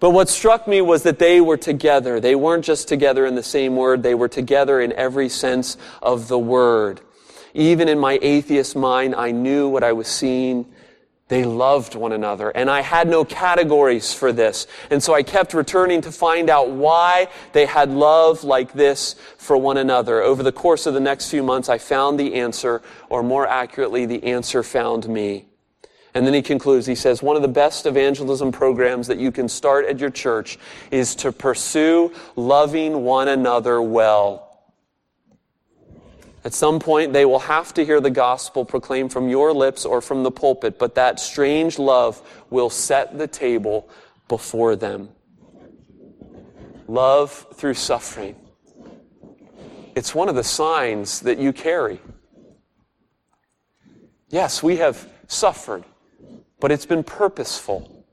But 0.00 0.10
what 0.10 0.28
struck 0.28 0.66
me 0.66 0.80
was 0.80 1.02
that 1.02 1.18
they 1.18 1.40
were 1.40 1.58
together. 1.58 2.20
They 2.20 2.34
weren't 2.34 2.64
just 2.64 2.88
together 2.88 3.26
in 3.26 3.34
the 3.34 3.42
same 3.42 3.76
word, 3.76 4.02
they 4.02 4.14
were 4.14 4.28
together 4.28 4.80
in 4.80 4.92
every 4.92 5.28
sense 5.28 5.76
of 6.02 6.28
the 6.28 6.38
word. 6.38 7.00
Even 7.52 7.88
in 7.88 7.98
my 7.98 8.18
atheist 8.22 8.76
mind, 8.76 9.14
I 9.14 9.30
knew 9.32 9.68
what 9.68 9.82
I 9.82 9.92
was 9.92 10.08
seeing 10.08 10.66
they 11.30 11.44
loved 11.44 11.94
one 11.94 12.10
another. 12.12 12.50
And 12.50 12.68
I 12.68 12.82
had 12.82 13.08
no 13.08 13.24
categories 13.24 14.12
for 14.12 14.32
this. 14.32 14.66
And 14.90 15.02
so 15.02 15.14
I 15.14 15.22
kept 15.22 15.54
returning 15.54 16.00
to 16.02 16.12
find 16.12 16.50
out 16.50 16.70
why 16.70 17.28
they 17.52 17.66
had 17.66 17.88
love 17.90 18.42
like 18.42 18.72
this 18.72 19.14
for 19.38 19.56
one 19.56 19.76
another. 19.76 20.20
Over 20.20 20.42
the 20.42 20.52
course 20.52 20.86
of 20.86 20.92
the 20.92 21.00
next 21.00 21.30
few 21.30 21.44
months, 21.44 21.68
I 21.68 21.78
found 21.78 22.18
the 22.18 22.34
answer, 22.34 22.82
or 23.08 23.22
more 23.22 23.46
accurately, 23.46 24.06
the 24.06 24.22
answer 24.24 24.64
found 24.64 25.08
me. 25.08 25.46
And 26.14 26.26
then 26.26 26.34
he 26.34 26.42
concludes, 26.42 26.86
he 26.86 26.96
says, 26.96 27.22
one 27.22 27.36
of 27.36 27.42
the 27.42 27.48
best 27.48 27.86
evangelism 27.86 28.50
programs 28.50 29.06
that 29.06 29.18
you 29.18 29.30
can 29.30 29.48
start 29.48 29.86
at 29.86 30.00
your 30.00 30.10
church 30.10 30.58
is 30.90 31.14
to 31.16 31.30
pursue 31.30 32.12
loving 32.34 33.04
one 33.04 33.28
another 33.28 33.80
well. 33.80 34.49
At 36.42 36.54
some 36.54 36.80
point, 36.80 37.12
they 37.12 37.26
will 37.26 37.40
have 37.40 37.74
to 37.74 37.84
hear 37.84 38.00
the 38.00 38.10
gospel 38.10 38.64
proclaimed 38.64 39.12
from 39.12 39.28
your 39.28 39.52
lips 39.52 39.84
or 39.84 40.00
from 40.00 40.22
the 40.22 40.30
pulpit, 40.30 40.78
but 40.78 40.94
that 40.94 41.20
strange 41.20 41.78
love 41.78 42.22
will 42.48 42.70
set 42.70 43.18
the 43.18 43.26
table 43.26 43.88
before 44.26 44.74
them. 44.74 45.10
Love 46.88 47.46
through 47.54 47.74
suffering. 47.74 48.36
It's 49.94 50.14
one 50.14 50.28
of 50.28 50.34
the 50.34 50.44
signs 50.44 51.20
that 51.20 51.38
you 51.38 51.52
carry. 51.52 52.00
Yes, 54.30 54.62
we 54.62 54.76
have 54.76 55.08
suffered, 55.26 55.84
but 56.58 56.72
it's 56.72 56.86
been 56.86 57.04
purposeful. 57.04 58.04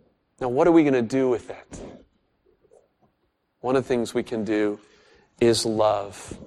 Now, 0.42 0.50
what 0.50 0.68
are 0.68 0.72
we 0.72 0.84
going 0.84 0.94
to 0.94 1.02
do 1.02 1.30
with 1.30 1.48
that? 1.48 1.80
One 3.62 3.76
of 3.76 3.84
the 3.84 3.88
things 3.88 4.14
we 4.14 4.24
can 4.24 4.44
do 4.44 4.80
is 5.40 5.66
love. 5.66 6.38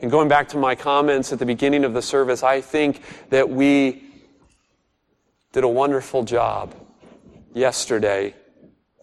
And 0.00 0.10
going 0.10 0.28
back 0.28 0.48
to 0.50 0.56
my 0.56 0.74
comments 0.74 1.32
at 1.32 1.38
the 1.38 1.46
beginning 1.46 1.84
of 1.84 1.92
the 1.92 2.02
service, 2.02 2.42
I 2.42 2.60
think 2.60 3.02
that 3.28 3.48
we 3.48 4.02
did 5.52 5.62
a 5.62 5.68
wonderful 5.68 6.24
job 6.24 6.74
yesterday. 7.52 8.34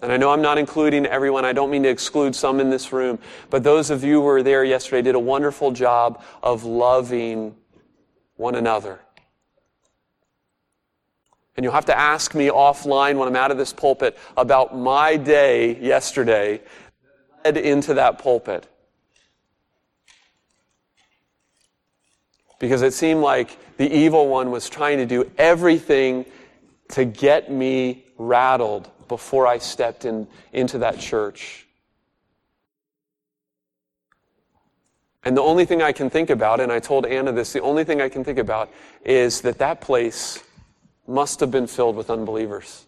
And 0.01 0.11
I 0.11 0.17
know 0.17 0.31
I'm 0.31 0.41
not 0.41 0.57
including 0.57 1.05
everyone. 1.05 1.45
I 1.45 1.53
don't 1.53 1.69
mean 1.69 1.83
to 1.83 1.89
exclude 1.89 2.35
some 2.35 2.59
in 2.59 2.69
this 2.69 2.91
room. 2.91 3.19
But 3.49 3.63
those 3.63 3.89
of 3.89 4.03
you 4.03 4.15
who 4.15 4.21
were 4.21 4.43
there 4.43 4.63
yesterday 4.63 5.01
did 5.03 5.15
a 5.15 5.19
wonderful 5.19 5.71
job 5.71 6.23
of 6.41 6.63
loving 6.63 7.55
one 8.35 8.55
another. 8.55 8.99
And 11.55 11.63
you'll 11.63 11.73
have 11.73 11.85
to 11.85 11.97
ask 11.97 12.35
me 12.35 12.49
offline 12.49 13.17
when 13.17 13.27
I'm 13.27 13.35
out 13.35 13.49
of 13.49 13.57
this 13.57 13.73
pulpit 13.73 14.17
about 14.35 14.77
my 14.77 15.17
day 15.17 15.79
yesterday 15.79 16.61
led 17.43 17.57
into 17.57 17.95
that 17.95 18.19
pulpit. 18.19 18.67
Because 22.59 22.81
it 22.81 22.93
seemed 22.93 23.21
like 23.21 23.57
the 23.77 23.91
evil 23.91 24.27
one 24.27 24.51
was 24.51 24.69
trying 24.69 24.97
to 24.97 25.05
do 25.05 25.29
everything 25.37 26.25
to 26.89 27.05
get 27.05 27.51
me 27.51 28.05
rattled 28.17 28.89
before 29.07 29.47
I 29.47 29.57
stepped 29.57 30.05
in, 30.05 30.27
into 30.53 30.79
that 30.79 30.99
church. 30.99 31.67
And 35.23 35.35
the 35.35 35.41
only 35.41 35.65
thing 35.65 35.81
I 35.81 35.91
can 35.91 36.09
think 36.09 36.29
about, 36.29 36.59
and 36.59 36.71
I 36.71 36.79
told 36.79 37.05
Anna 37.05 37.31
this, 37.31 37.51
the 37.51 37.61
only 37.61 37.83
thing 37.83 38.01
I 38.01 38.09
can 38.09 38.23
think 38.23 38.39
about 38.39 38.71
is 39.03 39.41
that 39.41 39.57
that 39.57 39.81
place 39.81 40.41
must 41.05 41.39
have 41.41 41.51
been 41.51 41.67
filled 41.67 41.95
with 41.95 42.09
unbelievers. 42.09 42.85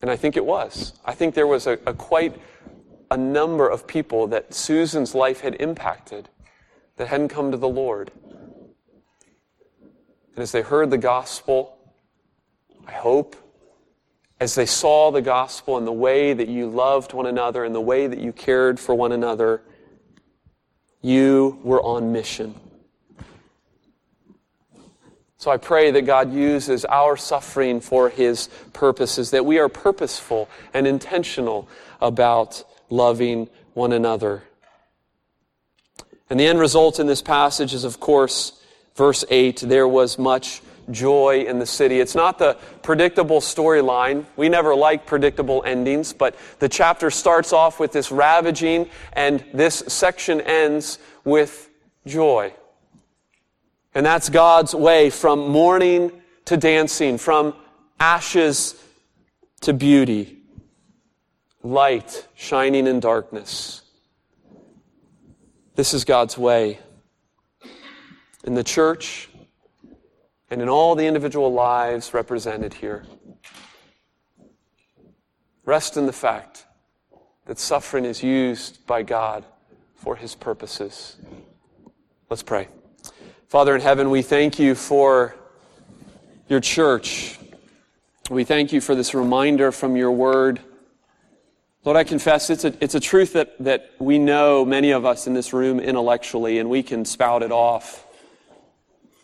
And 0.00 0.10
I 0.10 0.16
think 0.16 0.36
it 0.36 0.44
was. 0.44 0.94
I 1.04 1.12
think 1.12 1.34
there 1.34 1.46
was 1.46 1.66
a, 1.66 1.72
a 1.86 1.94
quite 1.94 2.40
a 3.10 3.16
number 3.16 3.68
of 3.68 3.86
people 3.86 4.26
that 4.28 4.54
Susan's 4.54 5.14
life 5.14 5.40
had 5.40 5.54
impacted 5.56 6.28
that 6.96 7.08
hadn't 7.08 7.28
come 7.28 7.50
to 7.50 7.56
the 7.56 7.68
Lord. 7.68 8.10
And 10.34 10.42
as 10.42 10.52
they 10.52 10.62
heard 10.62 10.90
the 10.90 10.98
gospel, 10.98 11.76
I 12.86 12.92
hope, 12.92 13.36
as 14.40 14.54
they 14.54 14.66
saw 14.66 15.10
the 15.10 15.22
gospel 15.22 15.76
and 15.76 15.86
the 15.86 15.92
way 15.92 16.32
that 16.32 16.48
you 16.48 16.68
loved 16.68 17.12
one 17.12 17.26
another 17.26 17.64
and 17.64 17.74
the 17.74 17.80
way 17.80 18.06
that 18.06 18.18
you 18.18 18.32
cared 18.32 18.80
for 18.80 18.94
one 18.94 19.12
another, 19.12 19.62
you 21.00 21.58
were 21.62 21.82
on 21.82 22.12
mission. 22.12 22.54
So 25.36 25.50
I 25.50 25.56
pray 25.56 25.90
that 25.90 26.02
God 26.02 26.32
uses 26.32 26.84
our 26.84 27.16
suffering 27.16 27.80
for 27.80 28.08
His 28.08 28.48
purposes, 28.72 29.32
that 29.32 29.44
we 29.44 29.58
are 29.58 29.68
purposeful 29.68 30.48
and 30.72 30.86
intentional 30.86 31.68
about 32.00 32.62
loving 32.90 33.48
one 33.74 33.92
another. 33.92 34.44
And 36.32 36.40
the 36.40 36.46
end 36.46 36.58
result 36.58 36.98
in 36.98 37.06
this 37.06 37.20
passage 37.20 37.74
is, 37.74 37.84
of 37.84 38.00
course, 38.00 38.58
verse 38.94 39.22
8 39.28 39.64
there 39.66 39.86
was 39.86 40.18
much 40.18 40.62
joy 40.90 41.44
in 41.46 41.58
the 41.58 41.66
city. 41.66 42.00
It's 42.00 42.14
not 42.14 42.38
the 42.38 42.56
predictable 42.82 43.42
storyline. 43.42 44.24
We 44.36 44.48
never 44.48 44.74
like 44.74 45.04
predictable 45.04 45.62
endings, 45.66 46.14
but 46.14 46.34
the 46.58 46.70
chapter 46.70 47.10
starts 47.10 47.52
off 47.52 47.78
with 47.78 47.92
this 47.92 48.10
ravaging, 48.10 48.88
and 49.12 49.44
this 49.52 49.84
section 49.88 50.40
ends 50.40 50.98
with 51.22 51.68
joy. 52.06 52.54
And 53.94 54.06
that's 54.06 54.30
God's 54.30 54.74
way 54.74 55.10
from 55.10 55.50
mourning 55.50 56.12
to 56.46 56.56
dancing, 56.56 57.18
from 57.18 57.54
ashes 58.00 58.82
to 59.60 59.74
beauty, 59.74 60.38
light 61.62 62.26
shining 62.34 62.86
in 62.86 63.00
darkness. 63.00 63.81
This 65.74 65.94
is 65.94 66.04
God's 66.04 66.36
way. 66.36 66.80
In 68.44 68.52
the 68.52 68.62
church 68.62 69.30
and 70.50 70.60
in 70.60 70.68
all 70.68 70.94
the 70.94 71.06
individual 71.06 71.50
lives 71.50 72.12
represented 72.12 72.74
here. 72.74 73.06
Rest 75.64 75.96
in 75.96 76.04
the 76.04 76.12
fact 76.12 76.66
that 77.46 77.58
suffering 77.58 78.04
is 78.04 78.22
used 78.22 78.86
by 78.86 79.02
God 79.02 79.46
for 79.94 80.14
his 80.14 80.34
purposes. 80.34 81.16
Let's 82.28 82.42
pray. 82.42 82.68
Father 83.48 83.74
in 83.74 83.80
heaven, 83.80 84.10
we 84.10 84.20
thank 84.20 84.58
you 84.58 84.74
for 84.74 85.34
your 86.48 86.60
church. 86.60 87.38
We 88.28 88.44
thank 88.44 88.74
you 88.74 88.82
for 88.82 88.94
this 88.94 89.14
reminder 89.14 89.72
from 89.72 89.96
your 89.96 90.12
word. 90.12 90.60
Lord, 91.84 91.96
I 91.96 92.04
confess 92.04 92.48
it's 92.48 92.64
a, 92.64 92.72
it's 92.80 92.94
a 92.94 93.00
truth 93.00 93.32
that, 93.32 93.58
that 93.58 93.90
we 93.98 94.16
know, 94.16 94.64
many 94.64 94.92
of 94.92 95.04
us 95.04 95.26
in 95.26 95.34
this 95.34 95.52
room, 95.52 95.80
intellectually, 95.80 96.60
and 96.60 96.70
we 96.70 96.84
can 96.84 97.04
spout 97.04 97.42
it 97.42 97.50
off. 97.50 98.06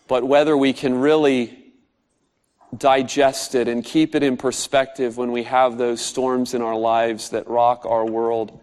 But 0.09 0.25
whether 0.25 0.57
we 0.57 0.73
can 0.73 0.99
really 0.99 1.57
digest 2.77 3.55
it 3.55 3.69
and 3.69 3.85
keep 3.85 4.17
it 4.17 4.25
in 4.25 4.37
perspective 4.37 5.17
when 5.17 5.31
we 5.31 5.45
have 5.45 5.79
those 5.79 6.01
storms 6.01 6.53
in 6.53 6.61
our 6.61 6.75
lives 6.75 7.31
that 7.31 7.47
rock 7.47 7.87
our 7.87 8.05
world, 8.05 8.59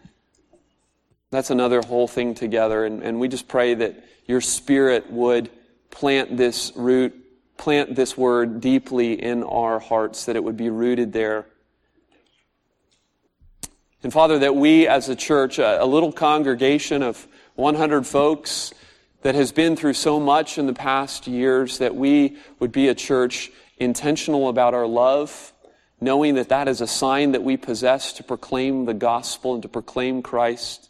that's 1.31 1.49
another 1.49 1.81
whole 1.81 2.07
thing 2.07 2.35
together. 2.35 2.83
And, 2.83 3.01
and 3.01 3.17
we 3.17 3.29
just 3.29 3.47
pray 3.47 3.75
that 3.75 4.03
your 4.25 4.41
spirit 4.41 5.09
would 5.09 5.49
plant 5.89 6.35
this 6.35 6.73
root, 6.75 7.15
plant 7.55 7.95
this 7.95 8.17
word 8.17 8.59
deeply 8.59 9.13
in 9.13 9.43
our 9.43 9.79
hearts, 9.79 10.25
that 10.25 10.35
it 10.35 10.43
would 10.43 10.57
be 10.57 10.69
rooted 10.69 11.13
there. 11.13 11.45
And 14.05 14.13
Father, 14.13 14.37
that 14.37 14.55
we 14.55 14.87
as 14.87 15.09
a 15.09 15.15
church, 15.15 15.57
a, 15.57 15.83
a 15.83 15.85
little 15.85 16.11
congregation 16.11 17.01
of 17.01 17.27
100 17.55 18.05
folks 18.05 18.71
that 19.23 19.33
has 19.33 19.51
been 19.51 19.75
through 19.75 19.95
so 19.95 20.19
much 20.19 20.59
in 20.59 20.67
the 20.67 20.73
past 20.73 21.25
years, 21.25 21.79
that 21.79 21.95
we 21.95 22.37
would 22.59 22.71
be 22.71 22.87
a 22.87 22.93
church 22.93 23.51
intentional 23.79 24.47
about 24.47 24.75
our 24.75 24.85
love, 24.85 25.51
knowing 25.99 26.35
that 26.35 26.49
that 26.49 26.67
is 26.67 26.81
a 26.81 26.87
sign 26.87 27.31
that 27.31 27.43
we 27.43 27.57
possess 27.57 28.13
to 28.13 28.23
proclaim 28.23 28.85
the 28.85 28.93
gospel 28.93 29.55
and 29.55 29.63
to 29.63 29.69
proclaim 29.69 30.21
Christ 30.21 30.89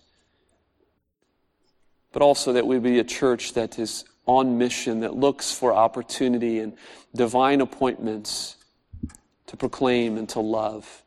but 2.15 2.21
also 2.21 2.53
that 2.53 2.65
we 2.65 2.79
be 2.79 2.97
a 2.99 3.03
church 3.03 3.55
that 3.55 3.77
is 3.77 4.05
on 4.25 4.57
mission, 4.57 5.01
that 5.01 5.13
looks 5.13 5.51
for 5.51 5.73
opportunity 5.73 6.59
and 6.59 6.71
divine 7.13 7.59
appointments 7.59 8.55
to 9.47 9.57
proclaim 9.57 10.17
and 10.17 10.29
to 10.29 10.39
love. 10.39 11.03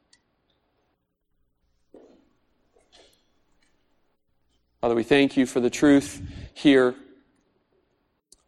Father, 4.81 4.95
we 4.95 5.03
thank 5.03 5.37
you 5.37 5.45
for 5.45 5.59
the 5.59 5.71
truth 5.71 6.23
here. 6.55 6.95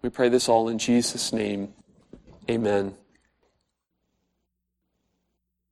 We 0.00 0.10
pray 0.10 0.28
this 0.28 0.48
all 0.48 0.68
in 0.68 0.78
Jesus' 0.78 1.32
name. 1.32 1.74
Amen. 2.48 2.94